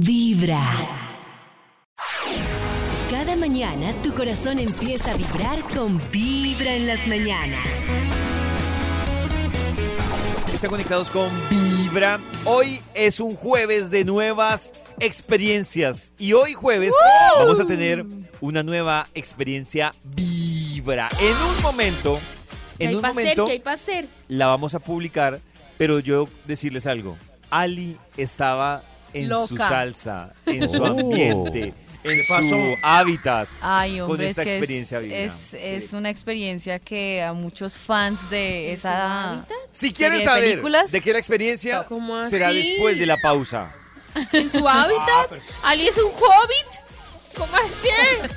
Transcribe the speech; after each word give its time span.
Vibra. 0.00 0.58
Cada 3.10 3.36
mañana 3.36 3.92
tu 4.02 4.14
corazón 4.14 4.58
empieza 4.58 5.10
a 5.10 5.16
vibrar 5.18 5.62
con 5.68 6.00
Vibra 6.10 6.74
en 6.74 6.86
las 6.86 7.06
mañanas. 7.06 7.68
Están 10.50 10.70
conectados 10.70 11.10
con 11.10 11.28
Vibra. 11.50 12.18
Hoy 12.46 12.80
es 12.94 13.20
un 13.20 13.34
jueves 13.36 13.90
de 13.90 14.06
nuevas 14.06 14.72
experiencias. 14.98 16.14
Y 16.18 16.32
hoy 16.32 16.54
jueves 16.54 16.94
vamos 17.38 17.60
a 17.60 17.66
tener 17.66 18.06
una 18.40 18.62
nueva 18.62 19.08
experiencia 19.12 19.94
Vibra. 20.04 21.10
En 21.20 21.36
un 21.36 21.62
momento, 21.62 22.18
¿Qué 22.78 22.84
en 22.86 22.96
un 22.96 23.02
momento 23.02 23.44
¿Qué 23.44 23.52
hay 23.52 23.60
para 23.60 23.76
hacer? 23.76 24.08
la 24.28 24.46
vamos 24.46 24.74
a 24.74 24.78
publicar, 24.78 25.40
pero 25.76 25.98
yo 25.98 26.30
decirles 26.46 26.86
algo. 26.86 27.18
Ali 27.50 27.98
estaba 28.16 28.82
en 29.14 29.28
su 29.46 29.56
salsa, 29.56 30.32
en 30.46 30.68
su 30.68 30.82
Oh. 30.82 30.86
ambiente, 30.86 31.74
en 32.04 32.24
su 32.24 32.74
hábitat. 32.82 33.48
Ay, 33.60 34.00
hombre, 34.00 34.16
con 34.16 34.26
esta 34.26 34.42
es 34.42 34.46
que 34.46 34.52
es- 34.52 34.58
experiencia 34.58 34.98
vibra. 34.98 35.16
es, 35.18 35.54
es 35.54 35.92
una 35.92 36.10
experiencia 36.10 36.78
que 36.78 37.22
a 37.22 37.32
muchos 37.32 37.74
fans 37.78 38.28
de 38.30 38.66
su 38.68 38.74
esa... 38.74 39.30
hábitat? 39.32 39.56
Si 39.70 39.92
quieren 39.92 40.18
de 40.18 40.24
saber 40.24 40.50
películas. 40.50 40.90
de 40.92 41.00
qué 41.00 41.10
era 41.10 41.18
experiencia, 41.18 41.84
¿Cómo 41.84 42.24
será 42.24 42.52
después 42.52 42.98
de 42.98 43.06
la 43.06 43.16
pausa. 43.18 43.72
¿En 44.32 44.50
su 44.50 44.66
hábitat? 44.68 45.32
¿Ali 45.62 45.88
es 45.88 45.96
un 45.98 46.10
hobbit? 46.10 47.36
¿Cómo 47.36 47.54
así? 47.56 47.88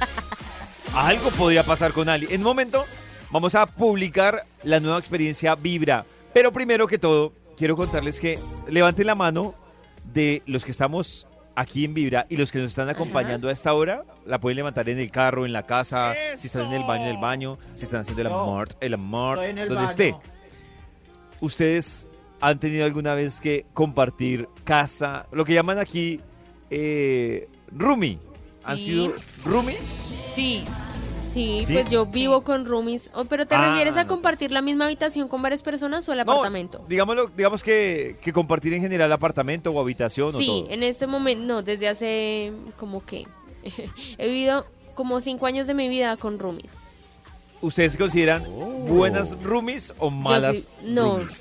Algo 0.93 1.29
podría 1.31 1.63
pasar 1.63 1.91
con 1.91 2.07
Ali. 2.07 2.27
En 2.29 2.37
un 2.41 2.43
momento 2.43 2.85
vamos 3.31 3.55
a 3.55 3.65
publicar 3.65 4.45
la 4.63 4.79
nueva 4.79 4.97
experiencia 4.97 5.55
Vibra. 5.55 6.05
Pero 6.33 6.51
primero 6.53 6.87
que 6.87 6.97
todo, 6.97 7.33
quiero 7.57 7.75
contarles 7.75 8.19
que 8.19 8.39
levanten 8.69 9.07
la 9.07 9.15
mano 9.15 9.53
de 10.13 10.41
los 10.45 10.63
que 10.65 10.71
estamos 10.71 11.27
aquí 11.55 11.85
en 11.85 11.93
Vibra 11.93 12.25
y 12.29 12.37
los 12.37 12.51
que 12.51 12.59
nos 12.59 12.69
están 12.71 12.89
acompañando 12.89 13.47
a 13.47 13.51
esta 13.51 13.73
hora. 13.73 14.03
La 14.25 14.39
pueden 14.39 14.57
levantar 14.57 14.89
en 14.89 14.99
el 14.99 15.09
carro, 15.11 15.45
en 15.45 15.53
la 15.53 15.63
casa, 15.65 16.13
si 16.37 16.47
están 16.47 16.67
en 16.67 16.73
el 16.73 16.83
baño, 16.83 17.03
en 17.05 17.11
el 17.15 17.17
baño, 17.21 17.57
si 17.75 17.83
están 17.85 18.01
haciendo 18.01 18.21
el 18.21 18.27
amor, 18.27 18.69
el 18.81 18.93
amor, 18.93 19.39
el 19.43 19.55
donde 19.55 19.75
baño. 19.75 19.87
esté. 19.87 20.15
¿Ustedes 21.41 22.07
han 22.41 22.59
tenido 22.59 22.85
alguna 22.85 23.13
vez 23.15 23.39
que 23.39 23.65
compartir 23.73 24.47
casa? 24.63 25.27
Lo 25.31 25.45
que 25.45 25.53
llaman 25.53 25.79
aquí 25.79 26.19
eh, 26.69 27.47
roomie. 27.71 28.19
¿Han 28.65 28.77
Sí. 28.77 28.85
sido 28.85 29.13
roomie? 29.43 29.77
Sí, 30.29 30.65
Sí, 31.35 31.63
¿Sí? 31.67 31.73
pues 31.73 31.89
yo 31.89 32.05
vivo 32.05 32.41
con 32.41 32.65
roomies. 32.65 33.09
Oh, 33.13 33.25
¿Pero 33.25 33.45
te 33.45 33.55
Ah, 33.55 33.67
refieres 33.67 33.97
a 33.97 34.03
no. 34.03 34.07
compartir 34.09 34.51
la 34.51 34.61
misma 34.61 34.85
habitación 34.85 35.27
con 35.27 35.41
varias 35.41 35.61
personas 35.61 36.07
o 36.07 36.13
el 36.13 36.19
No, 36.19 36.23
apartamento? 36.23 36.83
Digámoslo, 36.87 37.27
digamos 37.35 37.61
que, 37.61 38.17
que 38.21 38.31
compartir 38.31 38.73
en 38.73 38.81
general 38.81 39.11
apartamento 39.11 39.69
o 39.71 39.79
habitación 39.79 40.29
o 40.33 40.37
Sí, 40.37 40.45
todo. 40.63 40.69
en 40.73 40.81
este 40.83 41.05
momento, 41.07 41.43
no, 41.45 41.61
desde 41.61 41.89
hace 41.89 42.53
como 42.77 43.05
que 43.05 43.27
he 44.17 44.27
vivido 44.27 44.65
como 44.93 45.19
cinco 45.19 45.45
años 45.45 45.67
de 45.67 45.73
mi 45.73 45.89
vida 45.89 46.15
con 46.17 46.39
roomies. 46.39 46.71
¿Ustedes 47.61 47.97
consideran 47.97 48.43
buenas 48.87 49.31
roomies 49.43 49.93
o 49.97 50.09
malas 50.09 50.69
soy- 50.81 50.89
no, 50.93 51.17
roomies? 51.17 51.37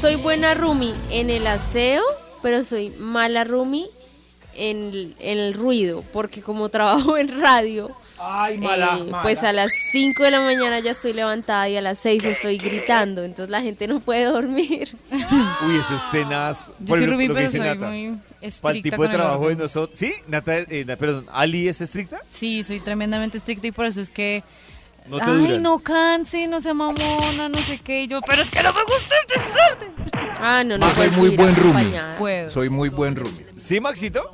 soy 0.00 0.16
buena 0.16 0.54
roomie 0.54 0.94
en 1.10 1.30
el 1.30 1.46
aseo, 1.46 2.02
pero 2.42 2.64
soy 2.64 2.90
mala 2.90 3.44
roomie 3.44 3.88
en 4.54 4.78
el, 4.84 5.16
en 5.20 5.38
el 5.38 5.54
ruido, 5.54 6.02
porque 6.12 6.42
como 6.42 6.68
trabajo 6.70 7.16
en 7.18 7.40
radio, 7.40 7.90
Ay, 8.24 8.58
mala, 8.58 8.98
eh, 8.98 9.04
mala. 9.10 9.22
pues 9.22 9.42
a 9.42 9.52
las 9.52 9.70
5 9.90 10.22
de 10.22 10.30
la 10.30 10.40
mañana 10.40 10.78
ya 10.80 10.92
estoy 10.92 11.12
levantada 11.12 11.68
y 11.68 11.76
a 11.76 11.80
las 11.80 11.98
6 11.98 12.24
estoy 12.24 12.58
gritando, 12.58 13.24
entonces 13.24 13.50
la 13.50 13.60
gente 13.62 13.86
no 13.88 14.00
puede 14.00 14.24
dormir. 14.24 14.96
Uy, 15.10 15.76
eso 15.76 15.96
es 15.96 16.10
tenaz. 16.10 16.72
yo 16.80 16.96
soy 16.96 17.06
Rubí, 17.06 17.28
pero 17.28 17.50
soy 17.50 17.60
Nata. 17.60 17.86
muy 17.88 18.08
Para 18.10 18.72
el 18.72 18.78
estricta 18.78 18.82
tipo 18.82 18.96
con 18.96 19.06
de 19.08 19.12
trabajo 19.16 19.48
de 19.48 19.56
nosotros. 19.56 19.98
¿Sí? 19.98 20.12
Nata, 20.28 20.58
eh, 20.58 20.84
na- 20.86 20.96
perdón, 20.96 21.26
¿Ali 21.32 21.68
es 21.68 21.80
estricta? 21.80 22.20
Sí, 22.28 22.62
soy 22.64 22.80
tremendamente 22.80 23.38
estricta 23.38 23.66
y 23.66 23.72
por 23.72 23.86
eso 23.86 24.00
es 24.00 24.10
que... 24.10 24.42
No 25.06 25.16
te 25.18 25.24
Ay, 25.24 25.36
duran. 25.38 25.62
no 25.62 25.78
canse, 25.80 26.46
no 26.46 26.60
sea 26.60 26.74
mamona, 26.74 27.48
no 27.48 27.58
sé 27.58 27.80
qué. 27.82 28.04
Y 28.04 28.06
yo, 28.06 28.20
pero 28.22 28.40
es 28.40 28.50
que 28.52 28.62
no 28.62 28.72
me 28.72 28.84
gusta 28.84 29.14
el 29.20 29.42
desorden. 29.42 30.12
Ah, 30.40 30.62
no, 30.64 30.78
no 30.78 30.88
Yo 30.88 30.94
soy 30.94 31.10
muy 31.10 31.36
buen 31.36 31.56
roomie. 31.56 31.70
acompañada. 31.80 32.18
Puedo. 32.18 32.50
Soy 32.50 32.70
muy 32.70 32.88
buen 32.88 33.16
roomie. 33.16 33.44
¿Sí, 33.58 33.80
Maxito? 33.80 34.32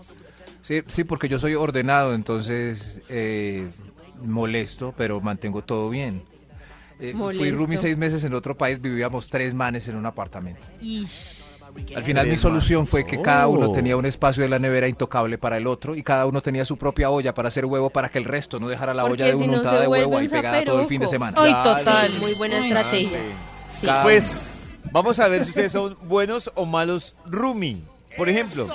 Sí, 0.68 0.82
sí, 0.86 1.04
porque 1.04 1.30
yo 1.30 1.38
soy 1.38 1.54
ordenado, 1.54 2.12
entonces 2.14 3.00
eh, 3.08 3.70
molesto, 4.22 4.92
pero 4.98 5.18
mantengo 5.18 5.64
todo 5.64 5.88
bien. 5.88 6.22
Eh, 7.00 7.14
fui 7.16 7.50
roomie 7.50 7.78
seis 7.78 7.96
meses 7.96 8.22
en 8.24 8.34
otro 8.34 8.54
país, 8.54 8.78
vivíamos 8.78 9.30
tres 9.30 9.54
manes 9.54 9.88
en 9.88 9.96
un 9.96 10.04
apartamento. 10.04 10.60
Ish. 10.82 11.42
Al 11.96 12.02
final 12.02 12.26
mi 12.26 12.36
solución 12.36 12.86
fue 12.86 13.06
que 13.06 13.18
cada 13.22 13.48
uno 13.48 13.68
Oh. 13.70 13.72
tenía 13.72 13.96
un 13.96 14.04
espacio 14.04 14.42
de 14.42 14.50
la 14.50 14.58
nevera 14.58 14.88
intocable 14.88 15.38
para 15.38 15.56
el 15.56 15.66
otro 15.66 15.96
y 15.96 16.02
cada 16.02 16.26
uno 16.26 16.42
tenía 16.42 16.66
su 16.66 16.76
propia 16.76 17.08
olla 17.08 17.32
para 17.32 17.48
hacer 17.48 17.64
huevo 17.64 17.88
para 17.88 18.10
que 18.10 18.18
el 18.18 18.26
resto 18.26 18.60
no 18.60 18.68
dejara 18.68 18.92
la 18.92 19.04
Porque 19.06 19.22
olla 19.22 19.32
de 19.32 19.38
si 19.38 19.44
uno 19.44 19.52
no 19.52 19.58
untada 19.60 19.76
se 19.76 19.82
de 19.82 19.88
huevo 19.88 20.18
ahí 20.18 20.28
pegada 20.28 20.64
todo 20.64 20.82
el 20.82 20.86
fin 20.86 21.00
de 21.00 21.08
semana. 21.08 21.38
Ay, 21.40 21.54
total. 21.64 22.12
Muy 22.20 22.34
buena 22.34 22.56
Ay, 22.56 22.72
estrategia. 22.72 23.18
Sí. 23.80 23.86
Pues 24.02 24.52
vamos 24.92 25.18
a 25.18 25.28
ver 25.28 25.44
si 25.44 25.48
ustedes 25.48 25.72
son 25.72 25.96
buenos 26.02 26.52
o 26.56 26.66
malos 26.66 27.16
roomie. 27.24 27.80
Por 28.18 28.28
ejemplo, 28.28 28.68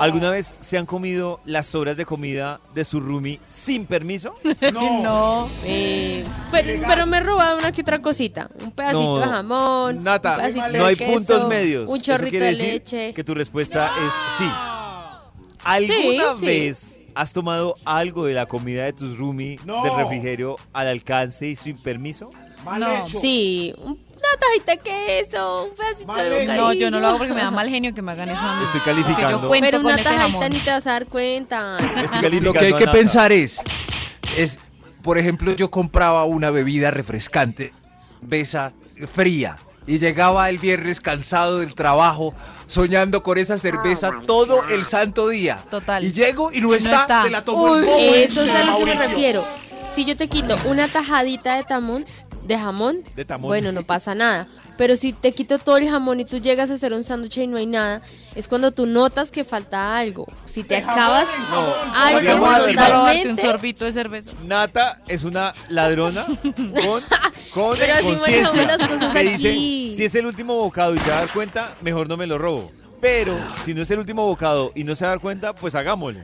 ¿alguna 0.00 0.30
vez 0.30 0.54
se 0.60 0.78
han 0.78 0.86
comido 0.86 1.40
las 1.44 1.66
sobras 1.66 1.96
de 1.96 2.04
comida 2.04 2.60
de 2.74 2.84
su 2.84 3.00
roomie 3.00 3.40
sin 3.48 3.86
permiso? 3.86 4.34
No. 4.72 5.02
No. 5.02 5.48
Eh, 5.64 6.24
pero, 6.52 6.82
pero 6.86 7.06
me 7.06 7.16
he 7.16 7.20
robado 7.20 7.56
una 7.58 7.72
que 7.72 7.80
otra 7.80 7.98
cosita. 7.98 8.48
Un 8.62 8.70
pedacito 8.70 9.00
No, 9.02 9.18
de 9.18 9.26
jamón. 9.26 10.04
Nata, 10.04 10.32
un 10.32 10.36
pedacito 10.36 10.66
no 10.66 10.72
de 10.84 10.90
hay 10.90 10.96
queso, 10.96 11.12
puntos 11.12 11.48
medios. 11.48 11.88
Un 11.88 11.96
Eso 11.96 12.04
chorrito 12.04 12.30
quiere 12.30 12.46
de 12.46 12.52
decir 12.52 12.72
leche. 12.74 13.14
Que 13.14 13.24
tu 13.24 13.34
respuesta 13.34 13.86
es 13.86 14.12
sí. 14.38 14.50
¿Alguna 15.64 16.38
Sí, 16.38 16.74
sí. 16.74 16.99
Has 17.14 17.32
tomado 17.32 17.76
algo 17.84 18.26
de 18.26 18.34
la 18.34 18.46
comida 18.46 18.84
de 18.84 18.92
tus 18.92 19.18
roomie 19.18 19.58
No. 19.64 19.82
del 19.82 19.94
refrigerio 19.96 20.56
al 20.72 20.88
alcance 20.88 21.46
y 21.48 21.56
sin 21.56 21.76
permiso? 21.78 22.30
Mal 22.64 22.80
No. 22.80 23.06
hecho. 23.06 23.20
Sí, 23.20 23.74
un- 23.78 23.92
una 24.20 24.38
tajita 24.38 24.72
de 24.72 24.78
queso, 24.78 25.64
un 25.64 25.74
pedacito 25.74 26.12
de 26.14 26.30
bocadillo. 26.30 26.54
No, 26.54 26.72
yo 26.74 26.90
no 26.90 27.00
lo 27.00 27.06
hago 27.08 27.18
porque 27.18 27.32
me 27.32 27.40
da 27.40 27.50
mal 27.50 27.68
genio 27.70 27.94
que 27.94 28.02
me 28.02 28.12
hagan 28.12 28.28
eso. 28.28 28.42
Estoy 28.64 28.80
Porque 28.80 28.90
calificando. 29.02 29.42
yo 29.42 29.48
cuento 29.48 29.66
Pero 29.66 29.78
con 29.78 29.86
una 29.86 29.94
ese 29.94 30.04
tajita 30.04 30.22
jamón. 30.22 30.50
ni 30.50 30.58
te 30.58 30.70
vas 30.70 30.86
a 30.86 30.90
dar 30.92 31.06
cuenta. 31.06 31.78
Estoy 31.96 32.40
Lo 32.40 32.52
que 32.52 32.58
hay 32.58 32.72
a 32.74 32.76
que 32.76 32.86
pensar 32.88 33.32
es, 33.32 33.62
es, 34.36 34.58
por 35.02 35.16
ejemplo, 35.16 35.52
yo 35.52 35.70
compraba 35.70 36.24
una 36.26 36.50
bebida 36.50 36.90
refrescante, 36.90 37.72
besa 38.20 38.72
fría, 39.14 39.56
y 39.90 39.98
llegaba 39.98 40.48
el 40.48 40.58
viernes 40.58 41.00
cansado 41.00 41.58
del 41.58 41.74
trabajo, 41.74 42.32
soñando 42.68 43.24
con 43.24 43.38
esa 43.38 43.58
cerveza 43.58 44.12
todo 44.24 44.62
el 44.68 44.84
santo 44.84 45.26
día. 45.28 45.58
Total. 45.68 46.04
Y 46.04 46.12
llego 46.12 46.52
y 46.52 46.60
no 46.60 46.68
No 46.68 46.74
está. 46.74 47.00
está. 47.02 47.22
Se 47.24 47.30
la 47.30 47.44
tomó 47.44 47.74
el 47.74 47.82
Uy, 47.82 47.86
bobo. 47.86 48.14
Eso 48.14 48.42
es 48.44 48.50
a 48.54 48.62
lo 48.66 48.78
que 48.78 48.84
me 48.84 48.94
refiero. 48.94 49.44
Si 49.96 50.04
yo 50.04 50.16
te 50.16 50.28
quito 50.28 50.56
una 50.66 50.86
tajadita 50.86 51.56
de 51.56 51.64
jamón, 51.64 52.06
de 52.46 52.58
jamón, 52.58 53.04
De 53.16 53.24
bueno, 53.38 53.72
no 53.72 53.82
pasa 53.82 54.14
nada. 54.14 54.46
Pero 54.76 54.96
si 54.96 55.12
te 55.12 55.32
quito 55.32 55.58
todo 55.58 55.76
el 55.76 55.90
jamón 55.90 56.20
y 56.20 56.24
tú 56.24 56.38
llegas 56.38 56.70
a 56.70 56.74
hacer 56.74 56.94
un 56.94 57.04
sándwich 57.04 57.36
y 57.36 57.46
no 57.46 57.58
hay 57.58 57.66
nada, 57.66 58.00
es 58.34 58.48
cuando 58.48 58.72
tú 58.72 58.86
notas 58.86 59.30
que 59.30 59.44
falta 59.44 59.98
algo. 59.98 60.26
Si 60.46 60.64
te 60.64 60.76
acabas 60.78 61.28
No, 61.50 61.66
algo 61.94 62.20
digamos 62.20 62.40
¿Cómo 62.44 62.50
así, 62.56 62.64
así 62.68 62.76
para 62.76 62.88
robarte 62.88 63.28
un 63.28 63.36
totalmente, 63.36 63.42
sorbito 63.46 63.84
de 63.84 63.92
cerveza? 63.92 64.30
Nata 64.46 64.98
es 65.06 65.24
una 65.24 65.52
ladrona 65.68 66.24
con, 66.24 67.04
con 67.52 67.78
Pero 67.78 67.92
así 67.92 68.04
conciencia. 68.04 68.52
manejamos 68.52 68.66
las 68.78 68.88
cosas 68.88 69.14
dice, 69.22 69.52
si 69.96 70.04
es 70.04 70.14
el 70.14 70.24
último 70.24 70.54
bocado 70.56 70.94
y 70.94 70.98
se 71.00 71.10
va 71.10 71.16
a 71.16 71.20
dar 71.20 71.32
cuenta, 71.32 71.74
mejor 71.82 72.08
no 72.08 72.16
me 72.16 72.26
lo 72.26 72.38
robo. 72.38 72.72
Pero 73.02 73.36
si 73.64 73.74
no 73.74 73.82
es 73.82 73.90
el 73.90 73.98
último 73.98 74.26
bocado 74.26 74.72
y 74.74 74.84
no 74.84 74.96
se 74.96 75.04
va 75.04 75.10
a 75.10 75.14
dar 75.16 75.20
cuenta, 75.20 75.52
pues 75.52 75.74
hagámoslo. 75.74 76.20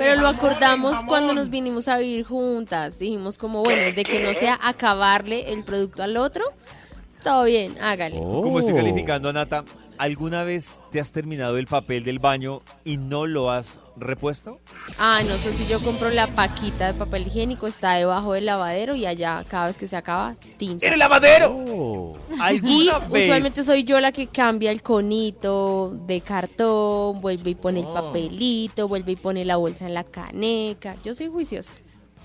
Pero 0.00 0.18
lo 0.18 0.28
acordamos 0.28 1.04
cuando 1.04 1.34
nos 1.34 1.50
vinimos 1.50 1.86
a 1.86 1.98
vivir 1.98 2.24
juntas. 2.24 2.98
Dijimos 2.98 3.36
como, 3.36 3.62
bueno, 3.62 3.82
de 3.94 4.02
que 4.02 4.24
no 4.24 4.32
sea 4.32 4.58
acabarle 4.62 5.52
el 5.52 5.62
producto 5.62 6.02
al 6.02 6.16
otro, 6.16 6.42
todo 7.22 7.44
bien, 7.44 7.76
hágale. 7.82 8.16
Como 8.16 8.60
estoy 8.60 8.74
calificando 8.74 9.28
a 9.28 9.34
Nata, 9.34 9.62
¿alguna 10.00 10.44
vez 10.44 10.80
te 10.90 10.98
has 11.00 11.12
terminado 11.12 11.58
el 11.58 11.66
papel 11.66 12.02
del 12.04 12.18
baño 12.18 12.62
y 12.84 12.96
no 12.96 13.26
lo 13.26 13.50
has 13.50 13.80
repuesto? 13.96 14.58
Ah, 14.98 15.20
no 15.28 15.36
sé 15.36 15.52
si 15.52 15.66
yo 15.66 15.78
compro 15.80 16.08
la 16.10 16.34
paquita 16.34 16.86
de 16.86 16.94
papel 16.94 17.26
higiénico, 17.26 17.66
está 17.66 17.94
debajo 17.94 18.32
del 18.32 18.46
lavadero 18.46 18.94
y 18.94 19.04
allá 19.04 19.44
cada 19.46 19.66
vez 19.66 19.76
que 19.76 19.88
se 19.88 19.96
acaba, 19.96 20.36
tinta. 20.56 20.86
¡En 20.86 20.94
el 20.94 20.98
lavadero! 20.98 21.50
Oh. 21.54 22.16
Y 22.30 22.40
¿Alguna 22.40 22.98
vez? 23.10 23.24
usualmente 23.24 23.62
soy 23.64 23.84
yo 23.84 24.00
la 24.00 24.10
que 24.12 24.26
cambia 24.26 24.70
el 24.70 24.82
conito 24.82 25.94
de 26.06 26.20
cartón, 26.22 27.20
vuelve 27.20 27.50
y 27.50 27.54
pone 27.54 27.80
el 27.80 27.86
Oh. 27.86 27.94
papelito, 27.94 28.88
vuelve 28.88 29.12
y 29.12 29.16
pone 29.16 29.44
la 29.44 29.56
bolsa 29.56 29.86
en 29.86 29.94
la 29.94 30.04
caneca. 30.04 30.96
Yo 31.04 31.14
soy 31.14 31.28
juiciosa. 31.28 31.74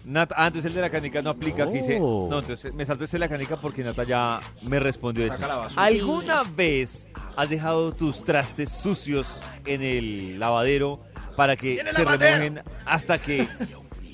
Nata, 0.05 0.35
ah, 0.37 0.47
entonces 0.47 0.69
el 0.69 0.75
de 0.75 0.81
la 0.81 0.89
canica 0.89 1.21
no 1.21 1.31
aplica. 1.31 1.65
dice, 1.65 1.97
Oh. 1.99 2.27
no, 2.29 2.39
entonces 2.39 2.73
me 2.75 2.85
salto 2.85 3.03
este 3.03 3.15
de 3.17 3.19
la 3.21 3.27
canica 3.29 3.55
porque 3.57 3.83
Nata 3.83 4.03
ya 4.03 4.39
me 4.63 4.79
respondió 4.79 5.25
eso. 5.25 5.39
¿Alguna 5.77 6.43
vez 6.43 7.07
has 7.35 7.49
dejado 7.49 7.91
tus 7.93 8.23
trastes 8.23 8.69
sucios 8.69 9.41
en 9.65 9.81
el 9.81 10.39
lavadero 10.39 10.99
para 11.35 11.55
que 11.55 11.79
¡En 11.79 11.87
el 11.87 11.93
se 11.95 12.03
lavadero! 12.05 12.37
remojen 12.43 12.63
hasta 12.85 13.17
que 13.17 13.47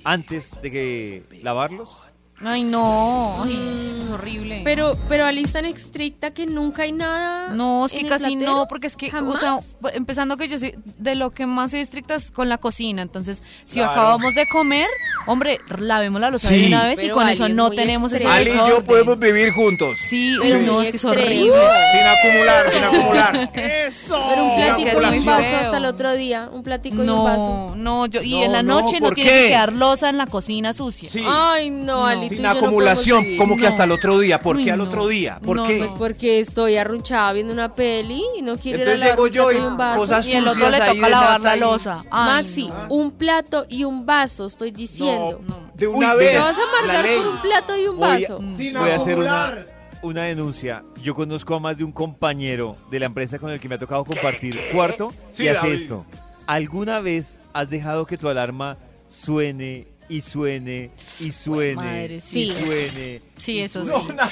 antes 0.03 0.59
de 0.61 0.71
que 0.71 1.23
lavarlos? 1.43 1.97
Ay, 2.43 2.63
no. 2.63 3.43
Ay, 3.43 3.55
Mm, 3.55 3.91
eso 3.91 4.03
es 4.03 4.09
horrible. 4.09 4.61
Pero, 4.63 4.93
pero 5.07 5.25
Ali 5.25 5.41
es 5.41 5.53
tan 5.53 5.65
estricta 5.65 6.31
que 6.33 6.45
nunca 6.45 6.83
hay 6.83 6.91
nada. 6.91 7.49
No, 7.49 7.85
es 7.85 7.91
que 7.91 8.05
casi 8.07 8.35
platero. 8.35 8.51
no, 8.51 8.67
porque 8.67 8.88
es 8.88 8.97
que, 8.97 9.09
¿Jamás? 9.11 9.35
o 9.35 9.38
sea, 9.38 9.53
bu- 9.81 9.91
empezando 9.93 10.38
que 10.38 10.47
yo 10.47 10.57
soy 10.57 10.75
de 10.97 11.15
lo 11.15 11.31
que 11.31 11.45
más 11.45 11.71
soy 11.71 11.81
estricta 11.81 12.15
es 12.15 12.31
con 12.31 12.49
la 12.49 12.57
cocina. 12.57 13.01
Entonces, 13.01 13.43
si 13.63 13.75
Claro. 13.75 13.91
acabamos 13.91 14.33
de 14.35 14.47
comer, 14.47 14.88
hombre, 15.27 15.59
lavemos 15.77 16.19
la 16.19 16.29
losa 16.31 16.49
de 16.49 16.59
Sí. 16.59 16.65
una 16.67 16.83
vez 16.85 17.03
y 17.03 17.09
con 17.09 17.23
Ali 17.23 17.33
eso 17.33 17.45
es 17.45 17.53
no 17.53 17.69
tenemos 17.69 18.11
ese. 18.13 18.25
Ali 18.27 18.49
y 18.49 18.53
yo 18.53 18.83
podemos 18.83 19.19
vivir 19.19 19.51
juntos. 19.51 19.97
Sí, 19.99 20.35
Pero 20.41 20.59
no, 20.61 20.81
es 20.81 20.89
que 20.91 20.97
es 20.97 21.05
horrible. 21.05 21.53
Sin 21.91 22.01
acumular, 22.07 22.71
sin 22.71 22.83
acumular. 22.83 23.51
Eso. 23.53 24.19
Pero 24.29 24.45
un 24.45 24.55
platico 24.55 24.89
y 25.01 25.17
un 25.19 25.25
vaso 25.25 25.55
hasta 25.57 25.77
el 25.77 25.85
otro 25.85 26.13
día. 26.15 26.49
Un 26.51 26.63
platico 26.63 27.03
y 27.03 27.07
un 27.09 27.23
vaso. 27.23 27.73
No, 27.75 27.75
no, 27.75 28.05
yo, 28.07 28.21
y 28.21 28.31
No, 28.31 28.43
en 28.45 28.51
la 28.51 28.63
no, 28.63 28.81
noche 28.81 28.99
no, 28.99 29.07
¿por 29.07 29.15
tiene 29.15 29.29
qué? 29.29 29.35
que 29.41 29.47
quedar 29.49 29.73
losa 29.73 30.09
en 30.09 30.17
la 30.17 30.25
cocina 30.27 30.73
sucia. 30.73 31.09
Sí. 31.09 31.23
Ay, 31.27 31.69
no, 31.69 32.05
Ali, 32.05 32.29
Sin 32.31 32.42
no 32.44 32.50
acumulación, 32.50 33.25
como 33.38 33.57
que 33.57 33.68
hasta 33.68 33.83
el 33.86 33.92
otro 33.92 34.19
día. 34.19 34.39
¿Por 34.39 34.57
Uy, 34.57 34.63
qué 34.66 34.72
al 34.72 34.81
otro 34.81 35.07
día? 35.07 35.39
¿Por 35.44 35.57
No, 35.57 35.68
qué? 35.68 35.78
Pues 35.80 35.92
porque 35.98 36.39
estoy 36.39 36.78
arrunchada 36.78 37.33
viendo 37.33 37.54
una 37.54 37.74
peli 37.74 38.24
y 38.38 38.42
no 38.42 38.56
quiero 38.57 38.81
ir 38.81 38.88
a 38.88 38.92
Entonces 38.94 39.10
llego 39.12 39.24
un 39.24 39.30
yo 39.30 39.51
y 39.51 39.56
y 39.56 39.60
un 39.60 39.78
vaso. 39.78 40.00
cosas 40.00 40.28
Y 40.28 40.33
el 40.33 40.48
otro 40.48 40.54
sucias 40.66 40.80
le 40.89 40.95
toca 40.95 41.10
lavar 41.10 41.42
la 41.42 41.56
losa. 41.56 42.04
Ay, 42.12 42.44
Maxi, 42.44 42.68
no. 42.68 42.88
un 42.89 43.12
plato 43.12 43.66
y 43.69 43.83
un 43.83 44.06
vaso, 44.06 44.45
estoy 44.48 44.72
diciendo. 44.72 45.39
De 45.75 45.88
una 45.88 46.12
¿te 46.12 46.18
vez. 46.18 46.31
¿Te 46.33 46.38
vas 46.39 46.57
a 46.57 47.01
ley. 47.04 47.18
por 47.18 47.28
un 47.28 47.38
plato 47.42 47.78
y 47.78 47.88
un 47.88 47.98
Voy 47.98 48.07
a- 48.07 48.19
vaso? 48.19 48.39
Mm. 48.42 48.74
Voy 48.80 48.89
a 48.92 48.95
hacer 48.95 49.18
una, 49.19 49.66
una 50.04 50.24
denuncia. 50.24 50.84
Yo 51.01 51.16
conozco 51.16 51.56
a 51.56 51.60
más 51.60 51.77
de 51.77 51.84
un 51.84 51.92
compañero 51.92 52.75
de 52.89 53.00
la 53.00 53.06
empresa 53.07 53.39
con 53.39 53.50
el 53.51 53.60
que 53.60 53.68
me 53.69 53.75
ha 53.75 53.80
tocado 53.80 54.04
compartir 54.06 54.60
cuarto 54.72 55.12
Sí, 55.31 55.44
y 55.44 55.48
hace 55.48 55.62
David. 55.68 55.74
esto. 55.74 56.06
¿Alguna 56.48 57.00
vez 57.00 57.42
has 57.54 57.69
dejado 57.69 58.06
que 58.06 58.18
tu 58.18 58.27
alarma 58.27 58.77
suene 59.07 59.88
y 60.12 60.22
suene 60.22 60.92
y 61.19 61.31
suene 61.31 61.75
madre, 61.75 62.16
y 62.16 62.22
sí. 62.22 62.48
suene? 62.48 63.22
Sí, 63.38 63.60
eso 63.62 63.84
sí. 63.86 63.92
No, 63.92 64.13
na- 64.13 64.30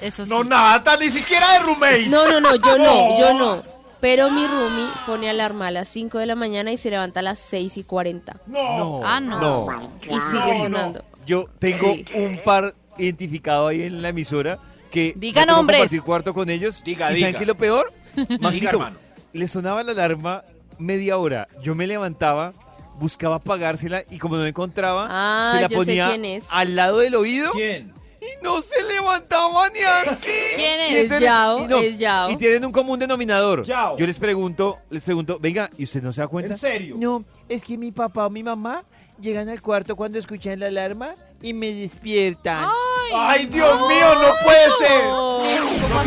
Eso 0.00 0.24
sí. 0.26 0.30
no, 0.30 0.42
nada, 0.44 0.96
ni 0.98 1.10
siquiera 1.10 1.52
de 1.52 1.58
roommate. 1.60 2.06
No, 2.08 2.28
no, 2.28 2.40
no, 2.40 2.54
yo 2.56 2.78
no, 2.78 3.18
yo 3.18 3.34
no. 3.34 3.62
Pero 4.00 4.28
mi 4.30 4.44
roomie 4.46 4.88
pone 5.06 5.30
alarma 5.30 5.68
a 5.68 5.70
las 5.70 5.88
5 5.88 6.18
de 6.18 6.26
la 6.26 6.34
mañana 6.34 6.72
y 6.72 6.76
se 6.76 6.90
levanta 6.90 7.20
a 7.20 7.22
las 7.22 7.38
6 7.38 7.76
y 7.76 7.84
40. 7.84 8.36
No. 8.48 9.00
Ah, 9.04 9.20
no. 9.20 9.38
No. 9.40 9.92
Y 10.02 10.08
sigue 10.08 10.58
sonando. 10.58 11.04
Yo 11.24 11.46
tengo 11.60 11.92
Sí. 11.92 12.04
un 12.14 12.38
par 12.44 12.74
identificado 12.98 13.68
ahí 13.68 13.82
en 13.84 14.02
la 14.02 14.08
emisora 14.08 14.58
que 14.90 15.12
Diga 15.16 15.42
tocó 15.42 15.54
nombres. 15.56 15.78
compartir 15.78 16.02
cuarto 16.02 16.34
con 16.34 16.50
ellos. 16.50 16.82
Diga, 16.82 17.12
¿Y 17.12 17.14
diga. 17.14 17.26
saben 17.28 17.36
qué 17.36 17.42
es 17.44 17.46
lo 17.48 17.56
peor? 17.56 17.92
Maxito, 18.40 18.70
hermano. 18.70 18.96
le 19.32 19.46
sonaba 19.46 19.84
la 19.84 19.92
alarma 19.92 20.42
media 20.80 21.16
hora. 21.18 21.46
Yo 21.62 21.76
me 21.76 21.86
levantaba, 21.86 22.52
buscaba 23.02 23.36
apagársela 23.36 24.04
y 24.08 24.18
como 24.18 24.36
no 24.36 24.46
encontraba, 24.46 25.08
Ah, 25.10 25.52
se 25.54 25.60
la 25.60 25.68
ponía 25.68 26.14
al 26.48 26.76
lado 26.76 26.98
del 26.98 27.14
oído 27.16 27.50
¿Quién? 27.52 27.92
y 28.20 28.44
no 28.44 28.62
se 28.62 28.80
levantaba 28.84 29.68
ni 29.70 29.80
así. 30.10 30.26
¿Quién 30.54 30.80
Y 30.80 30.94
es? 30.94 31.00
entonces- 31.02 31.26
Yao, 31.26 31.64
y 31.64 31.66
no, 31.66 31.78
es 31.78 31.98
Yao. 31.98 32.30
Y 32.30 32.36
tienen 32.36 32.64
un 32.64 32.70
común 32.72 32.98
denominador. 33.00 33.64
Yao. 33.64 33.96
Yo 33.98 34.06
les 34.06 34.18
pregunto, 34.20 34.78
les 34.90 35.02
pregunto, 35.02 35.38
venga, 35.40 35.68
¿y 35.76 35.84
usted 35.84 36.00
no 36.02 36.12
se 36.12 36.20
da 36.20 36.28
cuenta? 36.28 36.54
¿En 36.54 36.60
serio? 36.60 36.94
No, 36.96 37.24
es 37.48 37.64
que 37.64 37.76
mi 37.76 37.90
papá 37.90 38.26
o 38.26 38.30
mi 38.30 38.42
mamá 38.44 38.84
llegan 39.20 39.48
al 39.48 39.60
cuarto 39.60 39.96
cuando 39.96 40.18
escuchan 40.20 40.60
la 40.60 40.66
alarma 40.66 41.14
y 41.42 41.52
me 41.52 41.72
despiertan. 41.72 42.68
Ay, 43.14 43.46
Dios 43.46 43.88
mío, 43.88 44.14
no 44.14 44.32
puede 44.44 44.70
ser. 44.78 45.04
No 45.04 45.38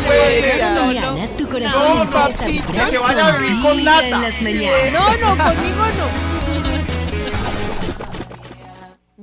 puede 0.06 0.40
ser. 0.40 1.36
Tu 1.36 1.48
corazón 1.48 1.80
No, 1.96 2.02
empieza 2.02 2.24
a 2.24 2.28
papito, 2.28 2.66
vibrar 2.72 2.84
que 2.86 2.90
se 2.90 2.98
vaya 2.98 3.26
a 3.26 3.32
vivir 3.38 3.62
con 3.62 3.84
nata. 3.84 4.08
en 4.08 4.22
las 4.22 4.40
mañanas. 4.42 4.92
No, 4.92 5.34
no, 5.36 5.44
conmigo 5.44 5.84
no. 5.86 6.25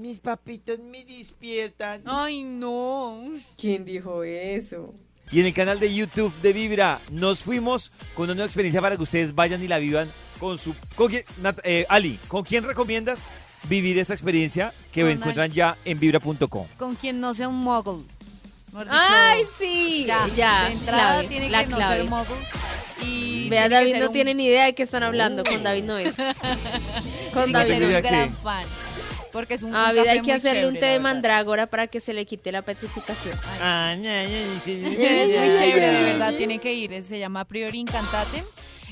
Mis 0.03 0.19
papitos 0.19 0.79
me 0.79 1.05
despiertan. 1.05 2.01
Ay, 2.05 2.43
no. 2.43 3.23
¿Quién 3.57 3.85
dijo 3.85 4.21
eso? 4.25 4.93
Y 5.31 5.39
en 5.39 5.45
el 5.45 5.53
canal 5.53 5.79
de 5.79 5.95
YouTube 5.95 6.33
de 6.41 6.51
Vibra 6.51 6.99
nos 7.09 7.39
fuimos 7.39 7.89
con 8.13 8.25
una 8.25 8.33
nueva 8.33 8.47
experiencia 8.47 8.81
para 8.81 8.97
que 8.97 9.01
ustedes 9.01 9.33
vayan 9.33 9.63
y 9.63 9.69
la 9.69 9.77
vivan 9.77 10.11
con 10.41 10.57
su... 10.57 10.75
Con 10.95 11.07
quién- 11.09 11.23
Nat- 11.41 11.61
eh, 11.63 11.85
Ali, 11.87 12.19
¿con 12.27 12.43
quién 12.43 12.65
recomiendas 12.65 13.31
vivir 13.69 13.97
esta 13.97 14.11
experiencia 14.11 14.73
que 14.91 15.03
Con 15.03 15.11
encuentran 15.11 15.53
ya 15.53 15.77
en 15.85 15.97
vibra.com? 16.01 16.67
Con 16.77 16.95
quien 16.95 17.21
no 17.21 17.33
sea 17.33 17.47
un 17.47 17.61
dicho, 18.83 18.97
Ay, 18.99 19.43
sí. 19.57 20.03
ya, 20.05 20.27
Ya, 20.35 20.65
de 20.65 20.73
entrada 20.73 21.13
clave, 21.13 21.27
tiene 21.29 21.49
la 21.49 21.63
que 21.63 21.69
no 21.69 21.77
clave. 21.77 21.95
ser 22.01 22.09
muggle. 22.09 22.35
Y 23.05 23.47
Vea, 23.47 23.69
David 23.69 23.95
no 23.99 24.07
un- 24.07 24.11
tiene 24.13 24.33
ni 24.33 24.47
idea 24.47 24.65
de 24.65 24.75
qué 24.75 24.83
están 24.83 25.03
hablando. 25.03 25.45
Con 25.45 25.63
David 25.63 25.83
no 25.85 25.97
es. 25.97 26.13
Con 26.15 27.45
tiene 27.45 27.53
David 27.53 27.69
no. 27.79 27.85
un 27.85 27.89
idea 27.89 28.01
gran 28.01 28.35
fan. 28.37 28.65
Porque 29.33 29.55
es 29.55 29.63
un 29.63 29.75
A 29.75 29.89
un 29.89 29.95
David 29.95 29.97
café 29.97 30.09
hay 30.11 30.17
que 30.17 30.21
muy 30.23 30.31
hacerle 30.31 30.67
un 30.67 30.75
té 30.75 30.85
de 30.85 30.99
mandrágora 30.99 31.65
para 31.65 31.87
que 31.87 31.99
se 31.99 32.13
le 32.13 32.25
quite 32.25 32.51
la 32.51 32.61
petrificación. 32.61 33.35
Ah, 33.59 33.95
Es 33.97 34.65
muy 34.65 35.57
chévere, 35.57 35.91
de 35.91 36.03
verdad, 36.03 36.33
tiene 36.37 36.59
que 36.59 36.73
ir. 36.73 37.03
Se 37.03 37.17
llama 37.17 37.43
Priori 37.43 37.79
Incantate. 37.79 38.43